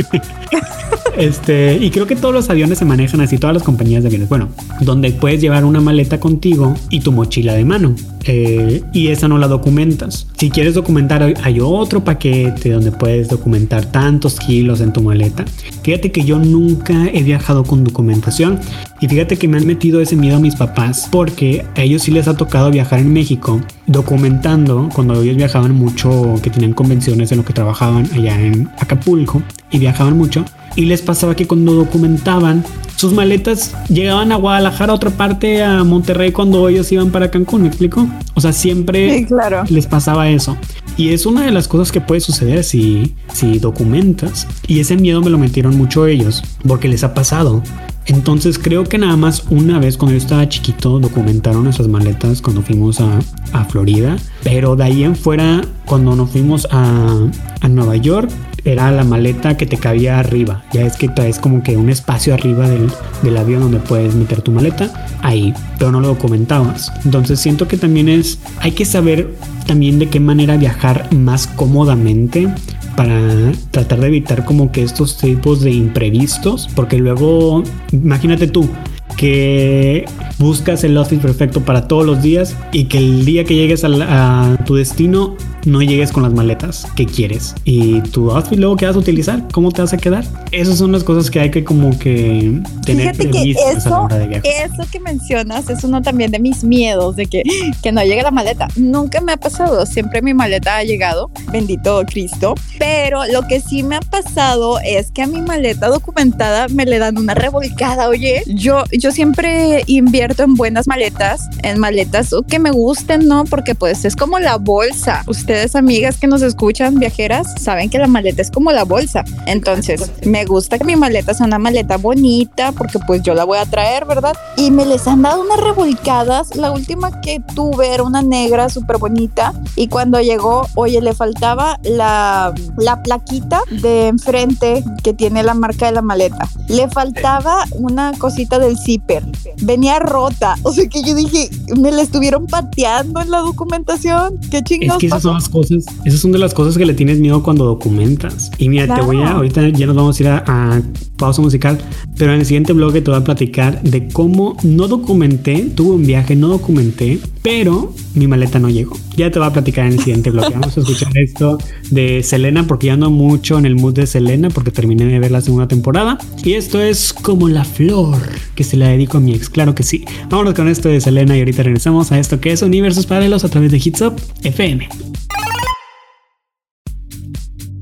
[1.18, 4.30] Este, y creo que todos los aviones se manejan así, todas las compañías de aviones.
[4.30, 4.48] Bueno,
[4.80, 7.94] donde puedes llevar una maleta contigo y tu mochila de mano.
[8.26, 10.28] Eh, y esa no la documentas.
[10.38, 15.46] Si quieres documentar, hay- otro paquete donde puedes documentar tantos kilos en tu maleta.
[15.84, 18.60] Fíjate que yo nunca he viajado con documentación.
[19.02, 22.12] Y fíjate que me han metido ese miedo a mis papás porque a ellos sí
[22.12, 27.40] les ha tocado viajar en México documentando cuando ellos viajaban mucho, que tenían convenciones en
[27.40, 30.46] lo que trabajaban allá en Acapulco y viajaban mucho.
[30.76, 32.64] Y les pasaba que cuando documentaban
[32.96, 37.62] sus maletas llegaban a Guadalajara, a otra parte, a Monterrey cuando ellos iban para Cancún,
[37.64, 38.08] ¿me explico?
[38.34, 39.64] O sea, siempre Sí, claro.
[39.70, 40.58] les pasaba eso.
[40.98, 44.48] Y es una de las cosas que puede suceder si, si documentas.
[44.68, 47.64] Y ese miedo me lo metieron mucho ellos, porque les ha pasado.
[48.06, 52.62] Entonces creo que nada más una vez cuando yo estaba chiquito documentaron nuestras maletas cuando
[52.64, 53.20] fuimos a,
[53.54, 54.18] a Florida.
[54.44, 57.18] Pero de ahí en fuera, cuando nos fuimos a,
[57.62, 58.30] a Nueva York,
[58.66, 60.64] era la maleta que te cabía arriba.
[60.74, 62.92] Ya es que traes como que un espacio arriba del,
[63.24, 66.92] del avión donde puedes meter tu maleta ahí, pero no lo documentabas.
[67.06, 69.34] Entonces siento que también es, hay que saber
[69.68, 72.48] también de qué manera viajar más cómodamente
[72.96, 78.68] para tratar de evitar como que estos tipos de imprevistos, porque luego, imagínate tú,
[79.16, 80.06] que
[80.38, 84.58] buscas el outfit perfecto para todos los días y que el día que llegues a,
[84.66, 88.96] tu destino no llegues con las maletas que quieres y tu outfit luego que vas
[88.96, 90.26] a utilizar, ¿cómo te vas a quedar?
[90.52, 93.96] Esas son las cosas que hay que como que tener Fíjate que previstas a la
[93.96, 94.46] eso, hora de viajar.
[94.46, 97.44] eso que mencionas es uno también de mis miedos de que,
[97.82, 98.68] que no llegue la maleta.
[98.76, 102.56] Nunca me ha pasado, siempre mi maleta ha llegado, bendito Cristo.
[102.78, 107.00] Pero lo que sí me ha pasado es que a mi maleta documentada me le
[107.00, 108.08] dan una revolcada.
[108.08, 113.46] Oye, yo, yo siempre invierto en buenas maletas, en maletas que me gusten, ¿no?
[113.46, 115.24] Porque pues es como la bolsa.
[115.28, 119.26] Ustedes ustedes amigas que nos escuchan, viajeras, saben que la maleta es como la bolsa.
[119.48, 123.58] Entonces, me gusta que mi maleta sea una maleta bonita porque pues yo la voy
[123.58, 124.38] a traer, ¿verdad?
[124.58, 126.56] Y me les han dado unas revolcadas.
[126.56, 131.80] La última que tuve era una negra súper bonita y cuando llegó, oye, le faltaba
[131.82, 136.48] la, la plaquita de enfrente que tiene la marca de la maleta.
[136.68, 139.26] Le faltaba una cosita del zipper.
[139.64, 140.58] Venía rota.
[140.62, 144.40] O sea que yo dije, me la estuvieron pateando en la documentación.
[144.52, 145.04] Qué chingados.
[145.04, 147.64] Es que son las cosas, esas son de las cosas que le tienes miedo cuando
[147.66, 148.52] documentas.
[148.58, 150.82] Y mira, te voy a, ahorita ya nos vamos a ir a, a
[151.16, 151.78] pausa musical,
[152.18, 156.06] pero en el siguiente blog te voy a platicar de cómo no documenté, tuve un
[156.06, 158.98] viaje, no documenté, pero mi maleta no llegó.
[159.16, 160.52] Ya te voy a platicar en el siguiente blog.
[160.52, 161.58] Vamos a escuchar esto
[161.90, 165.32] de Selena porque ya ando mucho en el mood de Selena porque terminé de ver
[165.32, 166.18] la segunda temporada.
[166.44, 168.18] Y esto es como la flor
[168.56, 170.04] que se la dedico a mi ex, claro que sí.
[170.30, 173.50] Vámonos con esto de Selena y ahorita regresamos a esto que es Universos Paralelos a
[173.50, 175.09] través de Hits Up FM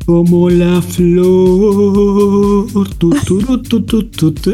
[0.08, 2.66] como la flor.
[2.98, 4.50] Tu, tu, tu,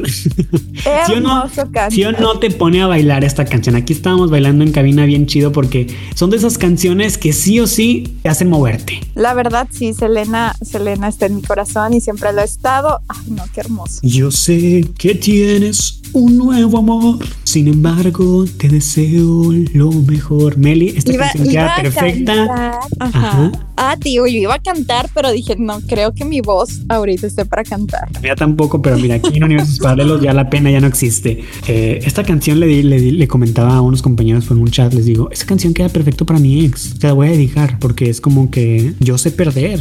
[1.05, 1.43] ¿Sí, o no,
[1.91, 3.75] ¿Sí o no te pone a bailar esta canción?
[3.75, 7.67] Aquí estábamos bailando en cabina bien chido porque son de esas canciones que sí o
[7.67, 8.99] sí te hacen moverte.
[9.13, 13.01] La verdad, sí, Selena, Selena está en mi corazón y siempre lo ha estado.
[13.07, 13.99] Ay, no, qué hermoso.
[14.01, 17.19] Yo sé que tienes un nuevo amor.
[17.43, 20.57] Sin embargo, te deseo lo mejor.
[20.57, 22.79] Meli, esta canción queda perfecta.
[22.99, 23.51] Ajá.
[23.75, 27.45] Ah, tío, yo iba a cantar, pero dije, no creo que mi voz ahorita esté
[27.45, 28.07] para cantar.
[28.21, 31.43] Ya tampoco, pero mira, aquí en Universos Paralelos ya la pena ya no existe.
[31.67, 35.05] Eh, esta canción le, di, le, le, comentaba a unos compañeros por un chat, les
[35.05, 36.97] digo, esta canción queda perfecto para mi ex.
[36.99, 39.79] Te la voy a dedicar porque es como que yo sé perder,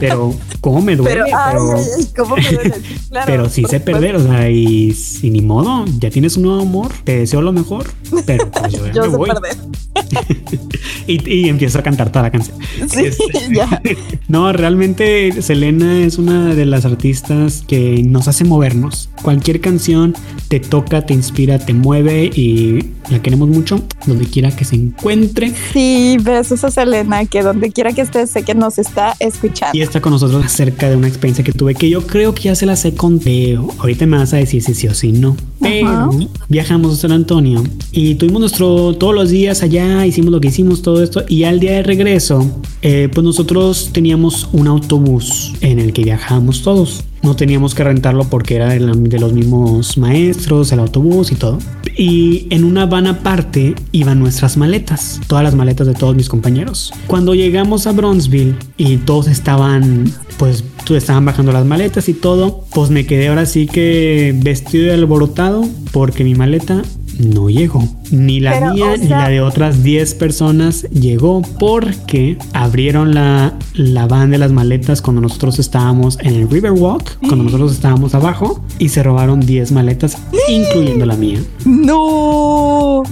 [0.00, 1.14] pero ¿cómo me duele?
[1.14, 2.74] Pero, pero, ay, ¿cómo me duele?
[3.12, 6.62] Claro, pero sí sé perder, o sea, y, y, ni modo, ya tienes un nuevo
[6.62, 7.86] amor, te deseo lo mejor,
[8.24, 9.28] pero pues yo, ya yo me sé voy.
[9.28, 9.56] perder.
[11.06, 12.56] y, y, empiezo a cantar toda la canción.
[12.88, 13.82] Sí, Este, ya.
[14.28, 19.08] no, realmente Selena es una de las artistas que nos hace movernos.
[19.22, 20.14] Cualquier canción
[20.48, 25.52] te toca, te inspira, te mueve y la queremos mucho, donde quiera que se encuentre.
[25.72, 29.76] Sí, besos a Selena, que donde quiera que esté, sé que nos está escuchando.
[29.76, 32.54] Y está con nosotros acerca de una experiencia que tuve que yo creo que ya
[32.54, 33.68] se las he contado.
[33.78, 35.36] Ahorita me vas a decir si sí o si no.
[35.60, 36.10] Pero Ajá.
[36.48, 40.82] viajamos a San Antonio y tuvimos nuestro todos los días allá, hicimos lo que hicimos,
[40.82, 41.24] todo esto.
[41.28, 42.50] Y al día de regreso,
[42.82, 47.04] eh, pues nosotros teníamos un autobús en el que viajábamos todos.
[47.22, 51.58] No teníamos que rentarlo porque era de, los mismos maestros, el autobús y todo.
[51.96, 56.92] Y en una van aparte iban nuestras maletas, todas las maletas de todos mis compañeros.
[57.06, 62.90] Cuando llegamos a Bronzeville y todos estaban, pues, estaban bajando las maletas y todo, pues
[62.90, 66.82] me quedé ahora sí que vestido y alborotado porque mi maleta
[67.18, 67.88] no llegó.
[68.12, 73.54] Ni la Pero, mía o ni la de otras 10 personas llegó porque abrieron la,
[73.74, 78.62] la van de las maletas cuando nosotros estábamos en el Riverwalk, cuando nosotros estábamos abajo,
[78.78, 81.40] y se robaron 10 maletas, incluyendo la mía.
[81.64, 83.02] No.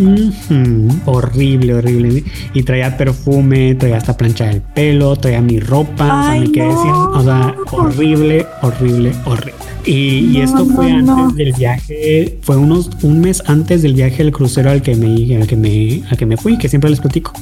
[1.07, 2.25] Horrible, horrible.
[2.55, 6.35] Y traía perfume, traía hasta plancha del pelo, traía mi ropa.
[6.37, 6.99] o sea.
[7.21, 9.55] O sea, horrible, horrible, horrible.
[9.87, 14.23] Y, y esto fue no, antes del viaje, fue unos un mes antes del viaje
[14.23, 17.00] al crucero al que me, al que me, al que me fui, que siempre les
[17.00, 17.33] platico.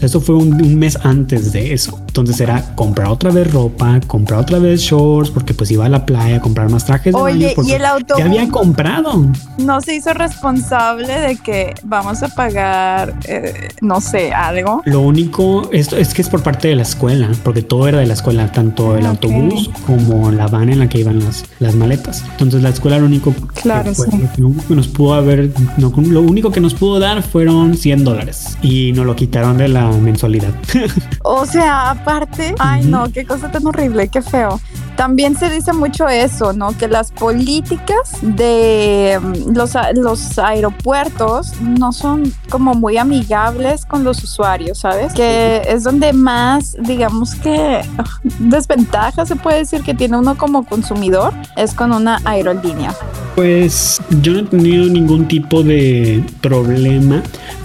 [0.00, 1.98] Esto fue un, un mes antes de eso.
[2.06, 6.06] Entonces era comprar otra vez ropa, comprar otra vez shorts, porque pues iba a la
[6.06, 8.22] playa, comprar más trajes de Oye, baño, ¿y el autobús?
[8.22, 9.26] Ya había comprado.
[9.58, 14.82] No se hizo responsable de que vamos a pagar, eh, no sé, algo.
[14.84, 18.06] Lo único, esto es que es por parte de la escuela, porque todo era de
[18.06, 19.24] la escuela, tanto el Ah, ok.
[19.24, 22.24] autobús como la van en la que iban las, las maletas.
[22.32, 23.32] Entonces la escuela lo único
[23.62, 24.20] Claro, que, fue- sí.
[24.36, 28.04] lo único que nos pudo haber, no, lo único que nos pudo dar fueron 100
[28.04, 30.52] dólares y nos lo quitaron de la mensualidad.
[31.30, 32.90] O sea, aparte, ay Ujú.
[32.90, 34.60] no, qué cosa tan horrible, qué feo.
[34.96, 36.76] También se dice mucho eso, ¿no?
[36.76, 44.24] Que las políticas de mm, los, los aeropuertos no son como muy amigables con los
[44.24, 45.12] usuarios, ¿sabes?
[45.12, 48.04] Que es donde más, digamos que ah,
[48.38, 52.94] desventaja se puede decir que tiene uno como consumidor, es con una aerolínea.
[53.36, 56.67] Pues yo no he tenido ningún tipo de problema,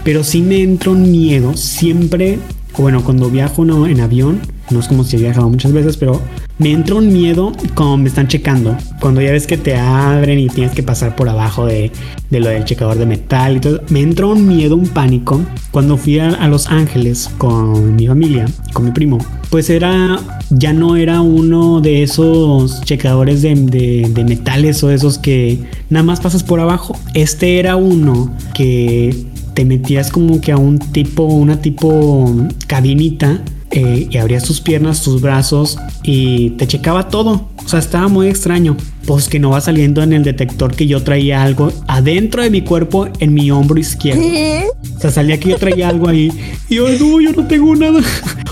[0.03, 2.39] pero sí me entra un miedo siempre,
[2.77, 4.39] bueno, cuando viajo en avión,
[4.73, 6.19] no es como si he viajado muchas veces, pero
[6.59, 8.75] me entra un miedo cuando me están checando.
[8.99, 11.91] Cuando ya ves que te abren y tienes que pasar por abajo de,
[12.29, 13.81] de lo del checador de metal y todo.
[13.89, 15.41] Me entra un miedo, un pánico.
[15.71, 19.17] Cuando fui a, Los Ángeles con mi familia, con mi primo,
[19.49, 25.17] pues era, ya no era uno de esos checadores de, de- de metales o esos
[25.17, 25.59] que
[25.89, 26.95] nada más pasas por abajo.
[27.13, 29.15] Este era uno que
[29.55, 32.33] te metías como que a un tipo, una tipo
[32.67, 33.39] cabinita
[33.73, 37.49] eh, y abrías tus piernas, tus brazos y te checaba todo.
[37.65, 38.75] O sea, estaba muy extraño.
[39.05, 42.61] Pues que no va saliendo en el detector que yo traía algo adentro de mi
[42.61, 44.21] cuerpo en mi hombro izquierdo.
[44.21, 44.63] ¿Qué?
[44.95, 46.31] O sea, salía que yo traía algo ahí.
[46.69, 47.99] Y yo, no, yo no tengo nada.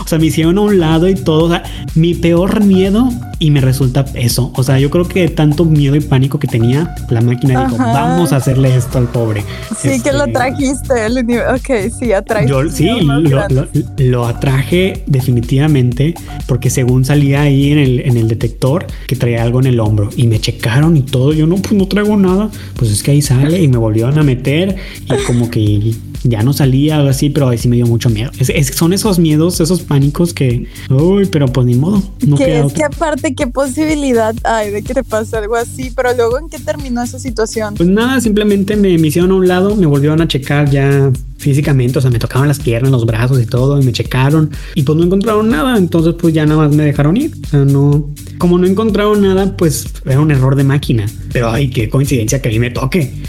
[0.03, 1.45] O sea, me hicieron a un lado y todo.
[1.45, 1.63] O sea,
[1.95, 3.09] mi peor miedo
[3.39, 4.51] y me resulta eso.
[4.57, 7.93] O sea, yo creo que tanto miedo y pánico que tenía, la máquina dijo, Ajá.
[7.93, 9.45] vamos a hacerle esto al pobre.
[9.81, 11.05] Sí, que lo Este, trajiste.
[11.05, 12.45] El ok, sí, atrae.
[12.45, 16.13] Yo sí, lo, lo- lo atraje definitivamente
[16.45, 20.10] porque según salía ahí en el, en el detector que traía algo en el hombro
[20.15, 21.34] y me checaron y todo.
[21.34, 22.49] Yo no, pues no traigo nada.
[22.75, 24.75] Pues es que ahí sale y me volvieron a meter
[25.06, 28.30] y como que ya no salía algo así, pero ahí sí me dio mucho miedo.
[28.39, 32.04] Es- es- son esos miedos, esos pánicos que, uy, pero pues ni modo.
[32.27, 32.75] No que es otra.
[32.77, 36.60] que aparte, qué posibilidad hay de que te pase algo así, pero luego en qué
[36.60, 37.73] terminó esa situación.
[37.75, 41.97] Pues nada, simplemente me, me hicieron a un lado, me volvieron a checar ya físicamente,
[41.99, 44.97] o sea, me tocaban las piernas, los brazos y todo, y me checaron y pues
[44.97, 48.58] no encontraron nada, entonces pues ya nada más me dejaron ir, o sea, no, como
[48.58, 52.51] no encontraron nada, pues era un error de máquina, pero ay, qué coincidencia que a
[52.51, 53.12] mí me toque.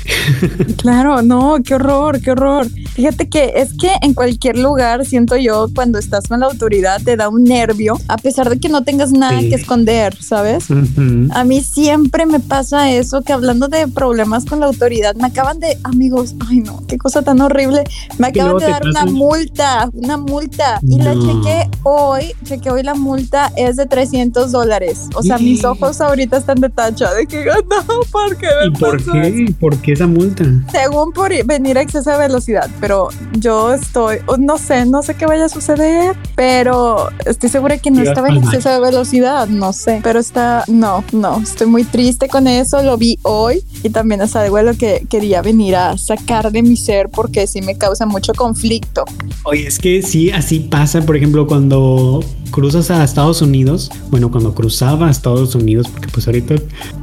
[0.76, 2.66] Claro, no, qué horror, qué horror.
[2.94, 7.16] Fíjate que es que en cualquier lugar, siento yo, cuando estás con la autoridad, te
[7.16, 9.48] da un nervio, a pesar de que no tengas nada Sí.
[9.48, 10.66] que esconder, ¿sabes?
[11.30, 15.58] A mí siempre me pasa eso, que hablando de problemas con la autoridad, me acaban
[15.60, 17.84] de, amigos, ay no, qué cosa tan horrible,
[18.18, 21.22] me ¿Qué acaban de dar una multa, una multa, y la No.
[21.42, 25.66] chequé hoy, chequé hoy la multa es de 300 dólares, o sea, mis Sí.
[25.66, 29.28] ojos ahorita están de tacha, de que no, ¿por qué me ¿Y por pasó qué?
[29.44, 29.54] eso?
[29.60, 30.44] ¿Por qué esa multa?
[30.70, 35.26] Según por venir a exceso de velocidad, pero yo estoy, no sé, no sé qué
[35.26, 40.00] vaya a suceder, pero estoy segura que no estaba en exceso de velocidad, no sé,
[40.02, 44.34] pero está, no, no, estoy muy triste con eso, lo vi hoy y también es
[44.36, 47.91] algo de lo que quería venir a sacar de mi ser porque sí me causa
[48.06, 49.04] mucho conflicto.
[49.44, 54.54] Oye, es que sí, así pasa, por ejemplo, cuando cruzas a Estados Unidos, bueno, cuando
[54.54, 56.54] cruzaba a Estados Unidos, porque pues ahorita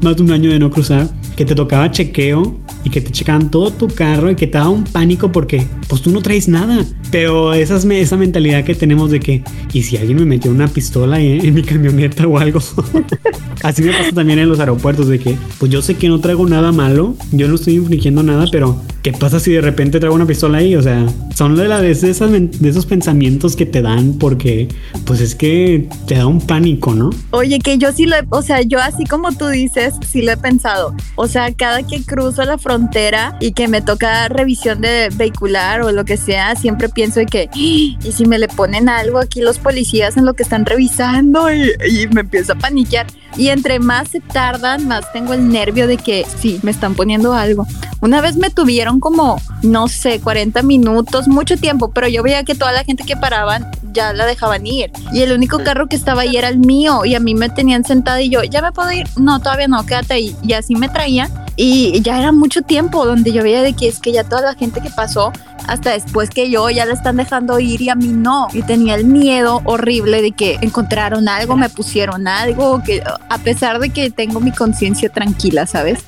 [0.02, 3.52] más de un año de no cruzar, que te tocaba chequeo y que te checaban
[3.52, 6.86] todo tu carro y que te daba un pánico porque pues tú no traes nada.
[7.12, 10.68] Pero esa, es esa mentalidad que tenemos de que, ¿y si alguien me metió una
[10.68, 12.62] pistola en, en mi camioneta o algo?
[13.64, 16.48] Así me pasa también en los aeropuertos de que, pues yo sé que no traigo
[16.48, 20.26] nada malo, yo no estoy infringiendo nada, pero ¿qué pasa si de repente traigo una
[20.26, 20.76] pistola ahí?
[20.76, 21.06] O sea,
[21.40, 24.68] son de, la, de, esas, de esos pensamientos que te dan porque,
[25.06, 27.12] pues es que te da un pánico, ¿no?
[27.32, 30.34] Oye, que yo sí lo he, o sea, yo así como tú dices, sí lo
[30.34, 30.94] he pensado.
[31.16, 35.94] O sea, cada que cruzo la frontera y que me toca revisión de vehicular o
[35.94, 39.40] lo que sea, siempre pienso de que, "Ah, y si me le ponen algo aquí
[39.40, 43.08] los policías en lo que están revisando y, y me empiezo a paniquear.
[43.38, 47.34] Y entre más se tardan, más tengo el nervio de que sí, me están poniendo
[47.34, 47.66] algo.
[48.02, 52.56] Una vez me tuvieron como, no sé, 40 minutos, mucho tiempo, pero yo veía que
[52.56, 54.92] toda la gente que paraban ya la dejaban ir.
[55.14, 57.84] Y el único carro que estaba ahí era el mío y a mí me tenían
[57.84, 59.08] sentada y yo, ¿ya me puedo ir?
[59.18, 60.36] No, todavía no, quédate ahí.
[60.44, 64.00] Y así me traían y ya era mucho tiempo donde yo veía de que es
[64.00, 65.32] que ya toda la gente que pasó
[65.68, 68.48] hasta después que yo ya la están dejando ir y a mí no.
[68.54, 73.80] Y tenía el miedo horrible de que encontraron algo, me pusieron algo, que a pesar
[73.80, 76.00] de que tengo mi conciencia tranquila, ¿sabes?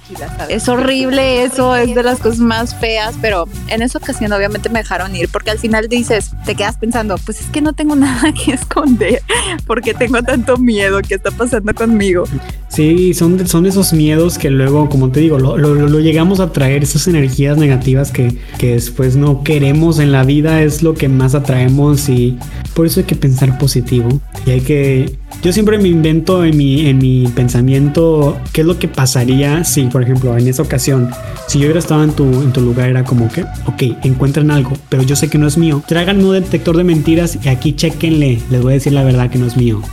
[0.49, 4.79] Es horrible eso, es de las cosas más feas, pero en esa ocasión obviamente me
[4.79, 8.31] dejaron ir porque al final dices, te quedas pensando, pues es que no tengo nada
[8.33, 9.21] que esconder,
[9.65, 12.25] porque tengo tanto miedo, ¿qué está pasando conmigo?
[12.73, 16.53] Sí, son, son esos miedos que luego, como te digo, lo, lo- lo llegamos a
[16.53, 21.09] traer, esas energías negativas que, que después no queremos en la vida, es lo que
[21.09, 22.37] más atraemos y
[22.73, 24.21] por eso hay que pensar positivo.
[24.45, 25.17] Y hay que...
[25.41, 29.83] Yo siempre me invento en mi, en mi pensamiento qué es lo que pasaría si,
[29.83, 31.09] por ejemplo, en esa ocasión,
[31.47, 34.73] si yo hubiera estado en tu, en tu lugar, era como que, ok, encuentran algo,
[34.89, 35.81] pero yo sé que no es mío.
[35.87, 39.39] Tráiganme un detector de mentiras y aquí chequenle, les voy a decir la verdad que
[39.39, 39.81] no es mío.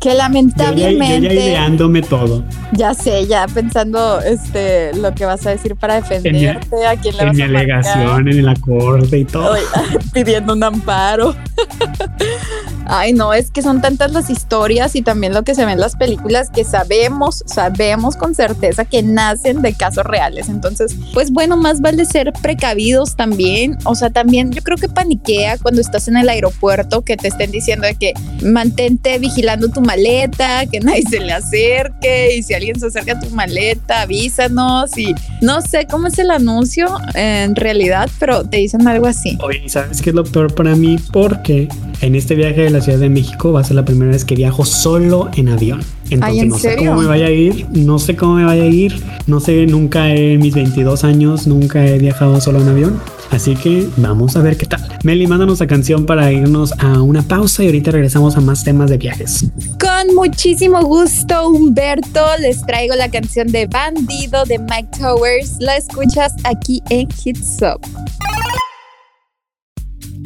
[0.00, 1.34] Que Yo ya, yo ya lamentablemente...
[1.34, 2.42] ideándome todo.
[2.72, 7.22] Ya sé, ya pensando este lo que vas a decir para defenderte, a quién le
[7.22, 7.60] en vas mi a marcar.
[7.60, 9.52] alegación, en la corte y todo.
[9.52, 9.62] Ay,
[10.14, 11.34] pidiendo un amparo.
[12.92, 15.78] Ay, no, es que son tantas las historias y también lo que se ve en
[15.78, 20.48] las películas que sabemos, sabemos con certeza que nacen de casos reales.
[20.48, 23.78] Entonces, pues bueno, más vale ser precavidos también.
[23.84, 27.52] O sea, también yo creo que paniquea cuando estás en el aeropuerto que te estén
[27.52, 32.86] diciendo que mantente vigilando tu maleta, que nadie se le acerque y si alguien se
[32.88, 38.42] acerca a tu maleta, avísanos y no sé cómo es el anuncio en realidad, pero
[38.42, 39.38] te dicen algo así.
[39.42, 40.98] Oye, ¿y ¿sabes qué es lo peor para mí?
[41.12, 41.68] Porque
[42.00, 44.34] en este viaje de la Ciudad de México va a ser la primera vez que
[44.34, 45.80] viajo solo en avión.
[46.10, 48.64] Entonces Ay, ¿en no sé cómo me vaya a ir, no sé cómo me vaya
[48.64, 53.00] a ir, no sé, nunca en mis 22 años, nunca he viajado solo en avión.
[53.30, 54.80] Así que vamos a ver qué tal.
[55.04, 58.90] Meli, mándanos la canción para irnos a una pausa y ahorita regresamos a más temas
[58.90, 59.46] de viajes.
[59.78, 65.56] Con muchísimo gusto, Humberto, les traigo la canción de Bandido de Mike Towers.
[65.60, 67.80] La escuchas aquí en Hits Up.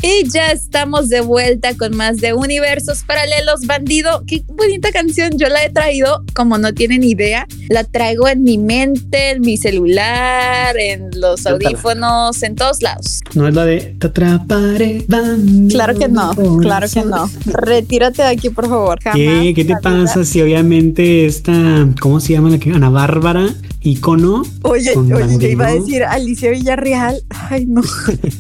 [0.07, 4.23] Y ya estamos de vuelta con más de Universos Paralelos Bandido.
[4.27, 5.39] Qué bonita canción.
[5.39, 9.57] Yo la he traído, como no tienen idea, la traigo en mi mente, en mi
[9.57, 13.21] celular, en los audífonos, en todos lados.
[13.35, 15.07] No es la de te atraparé.
[15.09, 16.59] bandido Claro que no, corazón".
[16.61, 17.31] claro que no.
[17.47, 18.99] Retírate de aquí, por favor.
[18.99, 19.09] ¿Qué?
[19.27, 20.05] Jamás ¿Qué te la vida.
[20.05, 22.73] pasa si obviamente esta, ¿cómo se llama la que?
[22.73, 23.49] Ana Bárbara,
[23.85, 24.43] icono?
[24.63, 27.23] Oye, oye, te iba a decir Alicia Villarreal.
[27.29, 27.83] Ay, no.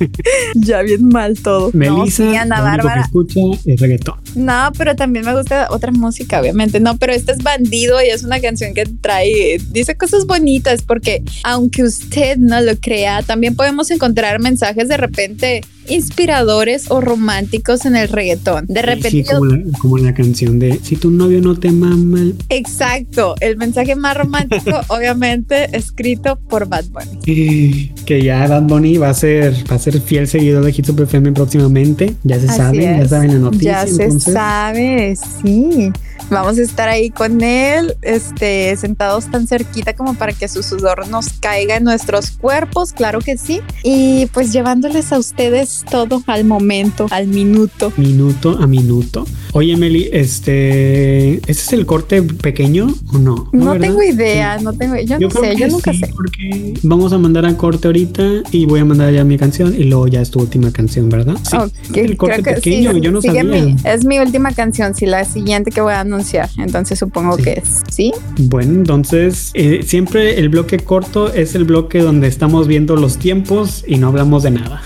[0.54, 1.70] ya bien mal todo.
[1.72, 3.02] Melissa, no, sí, Ana Bárbara.
[3.02, 4.16] escucha es reggaetón.
[4.34, 6.80] No, pero también me gusta otra música, obviamente.
[6.80, 11.22] No, pero este es Bandido y es una canción que trae, dice cosas bonitas porque
[11.44, 17.96] aunque usted no lo crea, también podemos encontrar mensajes de repente inspiradores o románticos en
[17.96, 18.66] el reggaetón.
[18.68, 22.20] De repente Sí, como la, como la canción de Si tu novio no te mama.
[22.48, 27.90] Exacto, el mensaje más romántico, obviamente, escrito por Bad Bunny.
[28.06, 31.02] que ya Bad Bunny va a ser, va a ser fiel seguidor de Hits Up
[31.02, 32.14] FM próximamente.
[32.24, 33.10] Ya se Así sabe, ya es.
[33.10, 33.84] saben la noticia.
[33.84, 35.92] Ya se sabe, sí.
[36.30, 41.06] Vamos a estar ahí con él, este, sentados tan cerquita como para que su sudor
[41.08, 43.60] nos caiga en nuestros cuerpos, claro que sí.
[43.82, 47.92] Y pues llevándoles a ustedes todo al momento, al minuto.
[47.96, 49.26] Minuto a minuto.
[49.52, 51.34] Oye, Meli, este.
[51.34, 53.48] ¿Este es el corte pequeño o no?
[53.52, 53.88] No, ¿verdad?
[53.88, 56.08] tengo idea, no tengo, yo, no sé, yo nunca sí, sé.
[56.14, 59.84] Porque vamos a mandar a corte ahorita y voy a mandar ya mi canción y
[59.84, 61.36] luego ya es tu última canción, ¿verdad?
[61.42, 61.56] Sí.
[62.00, 63.44] El corte creo que pequeño, sí, yo no sabía.
[63.44, 66.48] mi- es mi última canción, sí, la siguiente que voy a anunciar.
[66.58, 67.42] Entonces supongo Sí.
[67.42, 68.12] que es, ¿sí?
[68.38, 73.84] Bueno, entonces eh, siempre el bloque corto es el bloque donde estamos viendo los tiempos
[73.86, 74.82] y no hablamos de nada.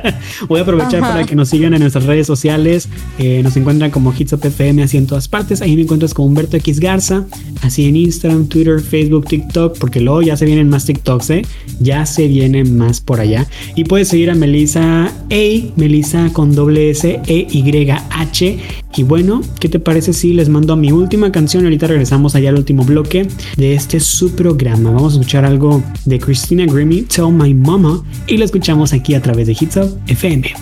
[0.48, 1.12] Voy a aprovechar Ajá.
[1.12, 2.88] para que nos sigan en nuestras redes sociales.
[3.18, 5.62] Eh, nos encuentran como Hits Up FM así en todas partes.
[5.62, 7.24] Ahí me encuentras como Humberto X Garza,
[7.62, 11.42] así en Instagram, Twitter, Facebook, TikTok, porque luego ya se vienen más TikToks, ¿eh?
[11.80, 13.46] Ya se vienen más por allá.
[13.76, 18.58] Y puedes seguir a Melissa A, Melissa con doble S E Y H.
[18.94, 21.64] Y bueno, ¿qué te parece si les mando a mi última canción?
[21.64, 23.26] Ahorita regresamos allá al último bloque
[23.56, 24.90] de este su programa.
[24.90, 29.22] Vamos a escuchar algo de Christina Grimmie, Tell My Mama, y lo escuchamos aquí a
[29.22, 30.52] través de Hits Up FM.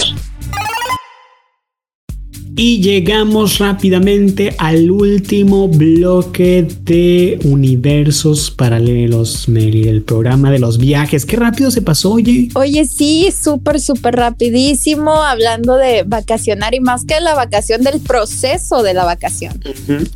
[2.62, 11.24] Y llegamos rápidamente al último bloque de universos paralelos, Meli, del programa de los viajes.
[11.24, 12.50] Qué rápido se pasó, oye.
[12.52, 18.82] Oye, sí, súper, súper rapidísimo, hablando de vacacionar y más que la vacación, del proceso
[18.82, 19.58] de la vacación.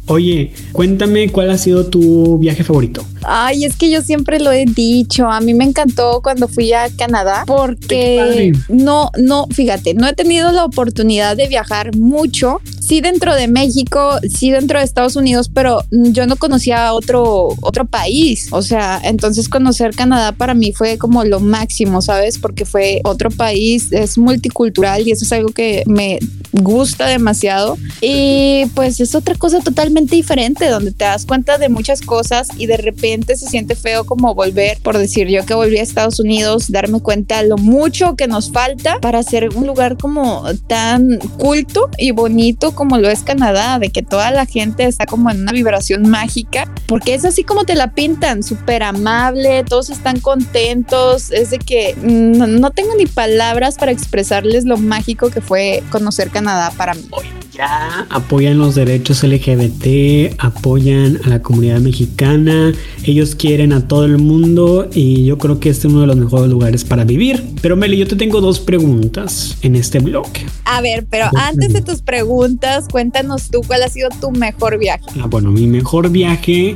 [0.05, 3.07] Oye, cuéntame cuál ha sido tu viaje favorito.
[3.23, 6.91] Ay, es que yo siempre lo he dicho, a mí me encantó cuando fui a
[6.91, 13.01] Canadá porque no, no, fíjate, no he tenido la oportunidad de viajar mucho, mucho sí
[13.01, 18.49] dentro de México, sí dentro de Estados Unidos, pero yo no conocía otro, otro país,
[18.51, 22.39] o sea, entonces conocer Canadá para mí fue como lo máximo, ¿sabes?
[22.39, 26.19] Porque fue otro país, es multicultural y eso es algo que me
[26.53, 32.01] gusta demasiado y pues es otra cosa totalmente diferente donde te das cuenta de muchas
[32.01, 35.83] cosas y de repente se siente feo como volver, por decir yo que volví a
[35.83, 41.19] Estados Unidos, darme cuenta lo mucho que nos falta para ser un lugar como tan
[41.39, 45.43] culto y bonito como lo es Canadá, de que toda la gente está como en
[45.43, 51.31] una vibración mágica, porque es así como te la pintan, súper amable, todos están contentos,
[51.31, 56.31] es de que no, no tengo ni palabras para expresarles lo mágico que fue conocer
[56.31, 57.09] Canadá para mí.
[57.57, 62.73] Ya apoyan los derechos LGBT, apoyan a la comunidad mexicana,
[63.05, 66.17] ellos quieren a todo el mundo y yo creo que este es uno de los
[66.17, 67.45] mejores lugares para vivir.
[67.63, 70.45] Pero Meli, yo te tengo dos preguntas en este bloque.
[70.65, 74.79] A ver, pero Dos antes de tus preguntas, cuéntanos tú cuál ha sido tu mejor
[74.79, 75.05] viaje.
[75.21, 76.75] Ah, bueno, mi mejor viaje,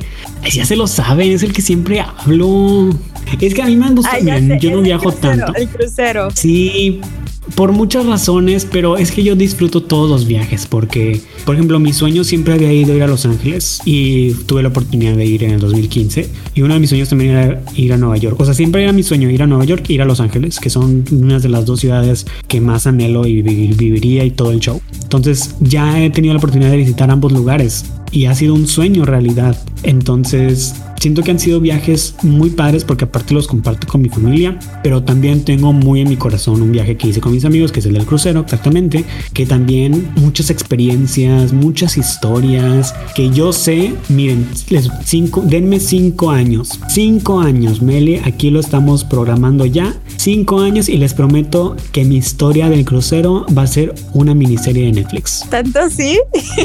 [0.53, 2.91] ya se lo saben, es el que siempre hablo.
[3.41, 5.55] Es que a mí me gusta, Ay, ya miren, sé, yo no viajo crucero, tanto.
[5.59, 6.29] El crucero.
[6.35, 7.01] Sí,
[7.55, 11.93] por muchas razones, pero es que yo disfruto todos los viajes porque, por ejemplo, mi
[11.93, 15.45] sueño siempre había ido a ir a Los Ángeles y tuve la oportunidad de ir
[15.45, 18.39] en el 2015 y uno de mis sueños también era ir a Nueva York.
[18.41, 20.71] O sea, siempre era mi sueño ir a Nueva York ir a Los Ángeles, que
[20.71, 24.61] son unas de las dos ciudades que más anhelo y vivir- viviría y todo el
[24.61, 24.81] show.
[25.03, 29.05] Entonces ya he tenido la oportunidad de visitar ambos lugares y ha sido un sueño
[29.05, 29.57] realidad.
[29.83, 34.59] Entonces siento que han sido viajes muy padres porque aparte los comparto con mi familia,
[34.83, 37.79] pero también tengo muy en mi corazón un viaje que hice con mis amigos, que
[37.79, 44.49] es el del crucero, exactamente, que también muchas experiencias, muchas historias, que yo sé, miren,
[44.71, 50.89] les cinco, denme cinco años, cinco años, Mele, aquí lo estamos programando ya, cinco años
[50.89, 55.45] y les prometo que mi historia del crucero va a ser una miniserie de Netflix.
[55.49, 56.19] ¿Tanto así?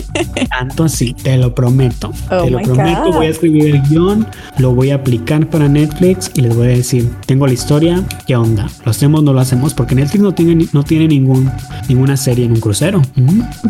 [0.49, 2.12] Tanto así, te lo prometo.
[2.32, 3.14] Oh te lo my prometo, God.
[3.16, 4.28] voy a escribir el guion,
[4.58, 8.36] lo voy a aplicar para Netflix y les voy a decir, tengo la historia, ¿qué
[8.36, 8.68] onda?
[8.86, 9.74] ¿Lo hacemos o no lo hacemos?
[9.74, 11.49] Porque Netflix no tiene, no tiene ningún,
[11.88, 13.01] ninguna serie en un crucero.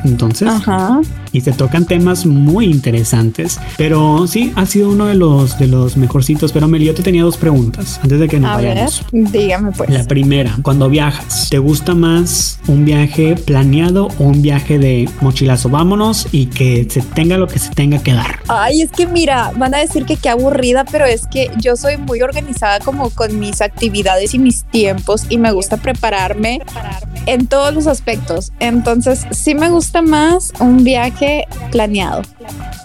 [0.06, 1.02] Entonces, Ajá.
[1.34, 3.60] y se tocan temas muy interesantes.
[3.78, 6.52] Pero sí, ha sido uno de los, de los mejorcitos.
[6.54, 9.04] Pero Meli, yo te tenía dos preguntas antes de que nos A ver, vayamos.
[9.12, 9.90] dígame pues.
[9.90, 15.70] La primera, cuando viajas, ¿te gusta más un viaje planeado o un viaje de mochilazo?
[15.70, 18.40] Vámonos y que se tenga lo que se tenga que dar.
[18.48, 21.98] Ay, es que mira, van a decir que qué aburrida, pero es que yo soy
[21.98, 26.62] muy organizada como con mis actividades y mis tiempos y me gusta prepararme
[27.26, 28.52] en todos los aspectos.
[28.60, 32.22] Entonces, sí me gusta más un viaje planeado.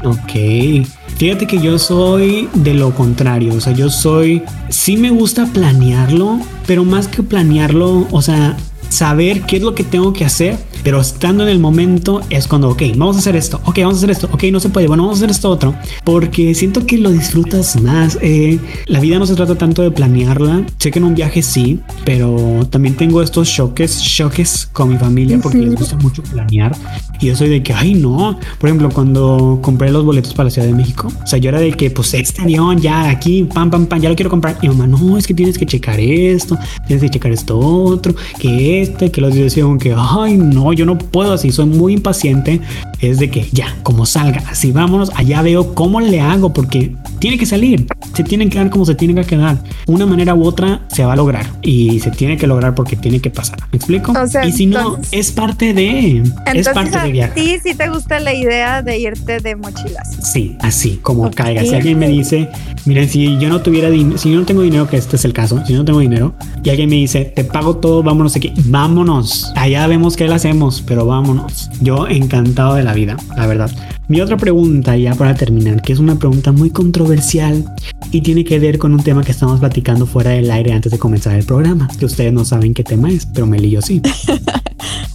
[0.04, 0.86] Ok.
[1.18, 6.38] Fíjate que yo soy de lo contrario, o sea, yo soy, sí me gusta planearlo,
[6.64, 8.56] pero más que planearlo, o sea,
[8.88, 12.70] saber qué es lo que tengo que hacer, pero estando en el momento es cuando,
[12.70, 15.04] ok, vamos a hacer esto, ok, vamos a hacer esto, ok, no se puede, bueno,
[15.04, 15.74] vamos a hacer esto otro,
[16.04, 18.18] porque siento que lo disfrutas más.
[18.22, 21.80] eh, la vida no se trata tanto de planearla, sé que en un viaje sí,
[22.04, 26.76] pero también tengo estos choques, choques con mi familia porque les gusta mucho planear
[27.20, 30.50] y yo soy de que, ay, no, por ejemplo, cuando compré los boletos para la
[30.50, 33.70] Ciudad de México, o sea, yo era de que, pues, este avión ya aquí, pam,
[33.70, 34.56] pam, pam, ya lo quiero comprar.
[34.62, 36.56] Y mamá, no, es que tienes que checar esto,
[36.86, 40.96] tienes que checar esto otro, que este, que los decían que, ay, no, yo no
[40.96, 42.60] puedo así, soy muy impaciente.
[43.00, 47.38] Es de que ya, como salga, así vámonos, allá veo cómo le hago, porque tiene
[47.38, 49.58] que salir, se tienen que dar como se tienen que quedar.
[49.86, 53.20] Una manera u otra se va a lograr y se tiene que lograr porque tiene
[53.20, 53.58] que pasar.
[53.70, 54.12] ¿Me explico?
[54.12, 56.22] O sea, y si no, es parte de,
[56.54, 57.34] es parte de viajar.
[57.34, 60.16] ti sí te gusta la idea de irte de mochilas.
[60.22, 61.62] Sí, así como caiga.
[61.62, 62.48] Si alguien me dice,
[62.86, 65.32] miren, si yo no tuviera dinero, si yo no tengo dinero, que este es el
[65.32, 68.52] caso, si yo no tengo dinero, y alguien me dice, te pago todo, vámonos aquí,
[68.64, 69.52] vámonos.
[69.56, 71.70] Allá vemos qué le hacemos, pero vámonos.
[71.80, 73.70] Yo encantado de la vida, la verdad.
[74.08, 77.64] Mi otra pregunta, ya para terminar, que es una pregunta muy controversial
[78.10, 80.98] y tiene que ver con un tema que estamos platicando fuera del aire antes de
[80.98, 84.00] comenzar el programa, que ustedes no saben qué tema es, pero Meli y yo sí.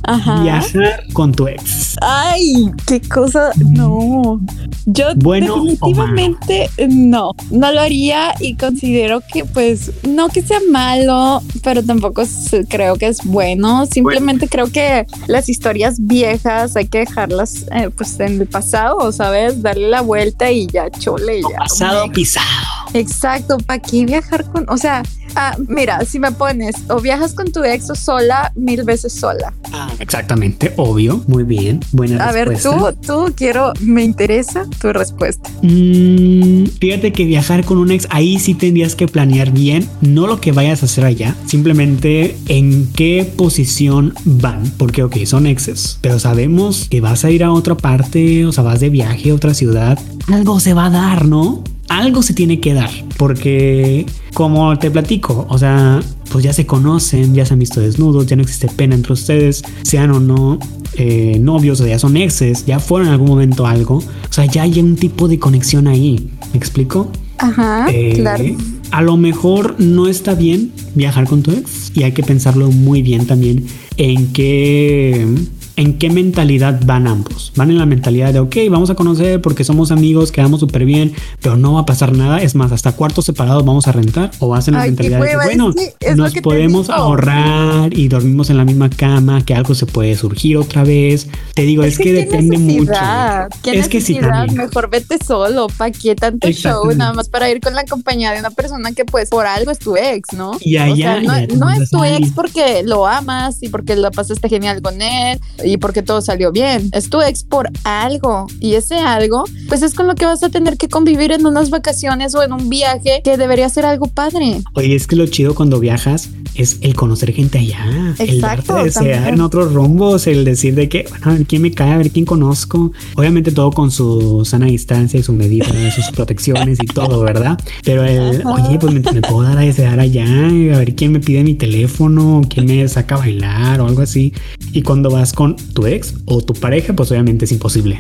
[0.04, 0.42] Ajá.
[0.42, 1.96] Viajar con tu ex.
[2.02, 3.52] Ay, qué cosa.
[3.58, 4.42] No.
[4.86, 11.42] Yo Bueno definitivamente no, no lo haría y considero que pues no que sea malo,
[11.64, 12.24] pero tampoco
[12.68, 13.86] creo que es bueno.
[13.86, 19.62] Simplemente creo que las historias viejas hay que dejarlas eh, pues en el pasado, ¿sabes?
[19.62, 21.58] Darle la vuelta y ya chole ya.
[21.58, 22.46] Pasado pisado.
[22.94, 25.04] Exacto, ¿para qué viajar con, o sea,
[25.36, 29.54] ah, mira, si me pones o viajas con tu ex o sola, mil veces sola.
[29.72, 31.24] Ah, exactamente, obvio.
[31.28, 31.80] Muy bien.
[31.92, 35.50] Buena A ver, tú, tú quiero, me interesa tu respuesta.
[35.62, 40.40] Mm, fíjate que viajar con un ex, ahí sí tendrías que planear bien, no lo
[40.42, 46.20] que vayas a hacer allá, simplemente en qué posición van, porque ok, son exes, pero
[46.20, 49.54] sabemos que vas a ir a otra parte, o sea, vas de viaje a otra
[49.54, 50.00] ciudad,
[50.32, 51.64] algo se va a dar, ¿no?
[51.90, 57.36] Algo se tiene que dar, porque como te platico, o sea, pues ya se conocen,
[57.36, 60.58] ya se han visto desnudos, ya no existe pena entre ustedes, sean o no
[60.96, 64.64] eh, novios o ya son exes, ya fueron en algún momento algo, o sea, ya
[64.64, 67.12] hay un tipo de conexión ahí, ¿me explico?
[67.38, 68.44] Ajá, Eh, claro.
[68.92, 73.02] A lo mejor no está bien viajar con tu ex y hay que pensarlo muy
[73.02, 73.66] bien también
[73.98, 75.28] en qué
[75.76, 77.52] en qué mentalidad van ambos.
[77.56, 81.14] Van en la mentalidad de, ok, vamos a conocer porque somos amigos, quedamos súper bien,
[81.42, 82.42] pero no va a pasar nada.
[82.42, 85.26] Es más, hasta cuartos separados vamos a rentar o vas en la Ay, mentalidad de
[85.26, 89.44] que, es bueno, que es nos que podemos ahorrar y dormimos en la misma cama,
[89.44, 91.28] que algo se puede surgir otra vez.
[91.54, 92.92] Te digo, es, que, qué depende mucho.
[92.92, 94.58] necesidad, Qué Es que necesidad, también.
[94.58, 96.92] mejor vete solo, ¿para qué tanto show?
[96.96, 99.80] Nada más para ir con la compañía de una persona que pues por algo es
[99.80, 100.58] tu ex, ¿no?
[100.60, 104.12] Y o allá sea, no, no es tu ex porque lo amas y porque la
[104.12, 106.90] pasaste genial con él y porque todo salió bien.
[106.94, 110.50] Es tu ex por algo y ese algo pues es con lo que vas a
[110.50, 114.62] tener que convivir en unas vacaciones o en un viaje que debería ser algo padre.
[114.74, 118.86] Oye, es que lo chido cuando viajas es el conocer gente allá, el Exacto, darte
[118.86, 119.34] desear también.
[119.36, 122.12] en otros rumbos, el decir de que, bueno, a ver quién me cae, a ver
[122.12, 122.92] quién conozco.
[123.16, 127.60] Obviamente todo con su sana distancia y su medida, sus protecciones y todo, ¿verdad?
[127.84, 128.52] Pero el, Ajá.
[128.54, 131.56] oye, pues me, me puedo dar a desear allá, a ver quién me pide mi
[131.56, 134.34] teléfono, quién me saca a bailar o algo así.
[134.72, 137.98] Y cuando vas con con tu ex o tu pareja, pues obviamente es imposible.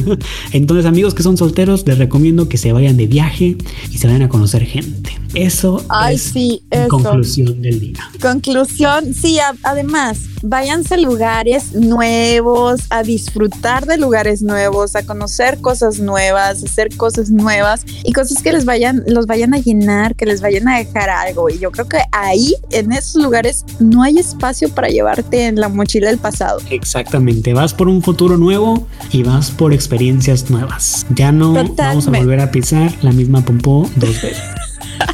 [0.52, 3.56] Entonces, amigos que son solteros, les recomiendo que se vayan de viaje
[3.90, 5.18] y se vayan a conocer gente.
[5.34, 6.88] Eso Ay, es sí, eso.
[6.88, 7.98] conclusión del día.
[8.20, 15.58] Conclusión, sí, a- además, váyanse a lugares nuevos, a disfrutar de lugares nuevos, a conocer
[15.62, 20.16] cosas nuevas, a hacer cosas nuevas y cosas que les vayan, los vayan a llenar,
[20.16, 21.48] que les vayan a dejar algo.
[21.48, 25.68] Y yo creo que ahí, en esos lugares, no hay espacio para llevarte en la
[25.70, 26.58] mochila el pasado.
[26.92, 31.06] Exactamente, vas por un futuro nuevo y vas por experiencias nuevas.
[31.08, 34.61] Ya no vamos a volver a pisar la misma popó dos veces.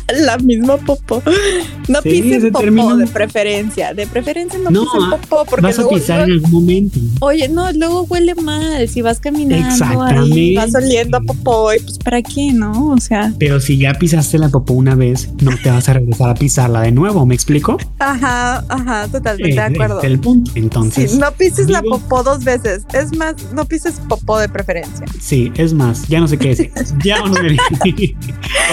[0.09, 1.23] La misma popó.
[1.89, 2.97] No Sí, pisen se popó terminó.
[2.97, 3.93] de preferencia.
[3.95, 6.99] De preferencia no, No, pisen popó porque Vas a luego- pisar en algún momento.
[7.21, 10.55] Oye, no, luego huele mal si vas caminando ahí, Exactamente.
[10.57, 12.89] vas oliendo a popó y pues para qué, ¿no?
[12.91, 16.31] O sea, Pero si ya pisaste la popó una vez, no te vas a regresar
[16.31, 17.77] a pisarla de nuevo, ¿me explico?
[17.99, 19.99] ajá, ajá, totalmente de Ese acuerdo.
[19.99, 20.51] es el punto.
[20.55, 22.85] Entonces, Sí, no pises la popó dos veces.
[22.93, 25.05] Es más, no pises popó de preferencia.
[25.21, 26.71] Sí, es más, ya no sé qué decir.
[27.05, 27.57] Ya vamos a ver.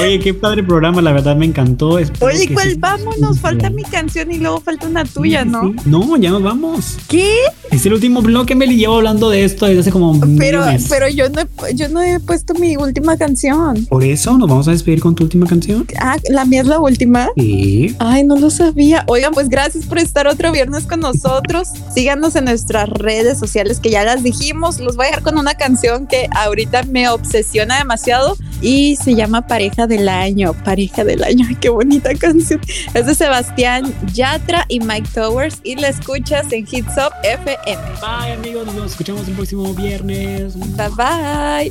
[0.01, 1.97] Oye, qué padre programa, la verdad me encantó.
[1.97, 2.71] Espero Oye, ¿cuál?
[2.71, 2.76] sí.
[2.78, 5.73] Vámonos, falta mi canción y luego falta una tuya, Sí, ¿no?
[5.86, 6.97] No, ya nos vamos.
[7.07, 7.32] ¿Qué?
[7.71, 8.76] Es el último bloque, Meli.
[8.76, 10.28] Llevo hablando de esto desde hace como Pero,
[10.59, 10.86] medio mes.
[10.89, 13.86] pero yo no, he, yo no he puesto mi última canción.
[13.86, 15.88] Por eso nos vamos a despedir con tu última canción.
[15.99, 17.30] Ah, la mía es la última.
[17.38, 17.95] Sí.
[17.99, 19.03] Ay, no lo sabía.
[19.07, 21.69] Oigan, pues gracias por estar otro viernes con nosotros.
[21.93, 24.80] Síganos en nuestras redes sociales que ya las dijimos.
[24.80, 29.47] Los voy a dejar con una canción que ahorita me obsesiona demasiado y se llama
[29.47, 30.53] Pareja del Año.
[30.65, 31.45] Pareja del Año.
[31.47, 32.59] Ay, qué bonita canción.
[32.93, 37.78] Es de Sebastián Yatra y Mike Towers y la escuchas en Hits Up FM.
[38.01, 38.74] Bye, amigos.
[38.74, 40.55] Nos escuchamos el próximo viernes.
[40.76, 41.63] Bye bye.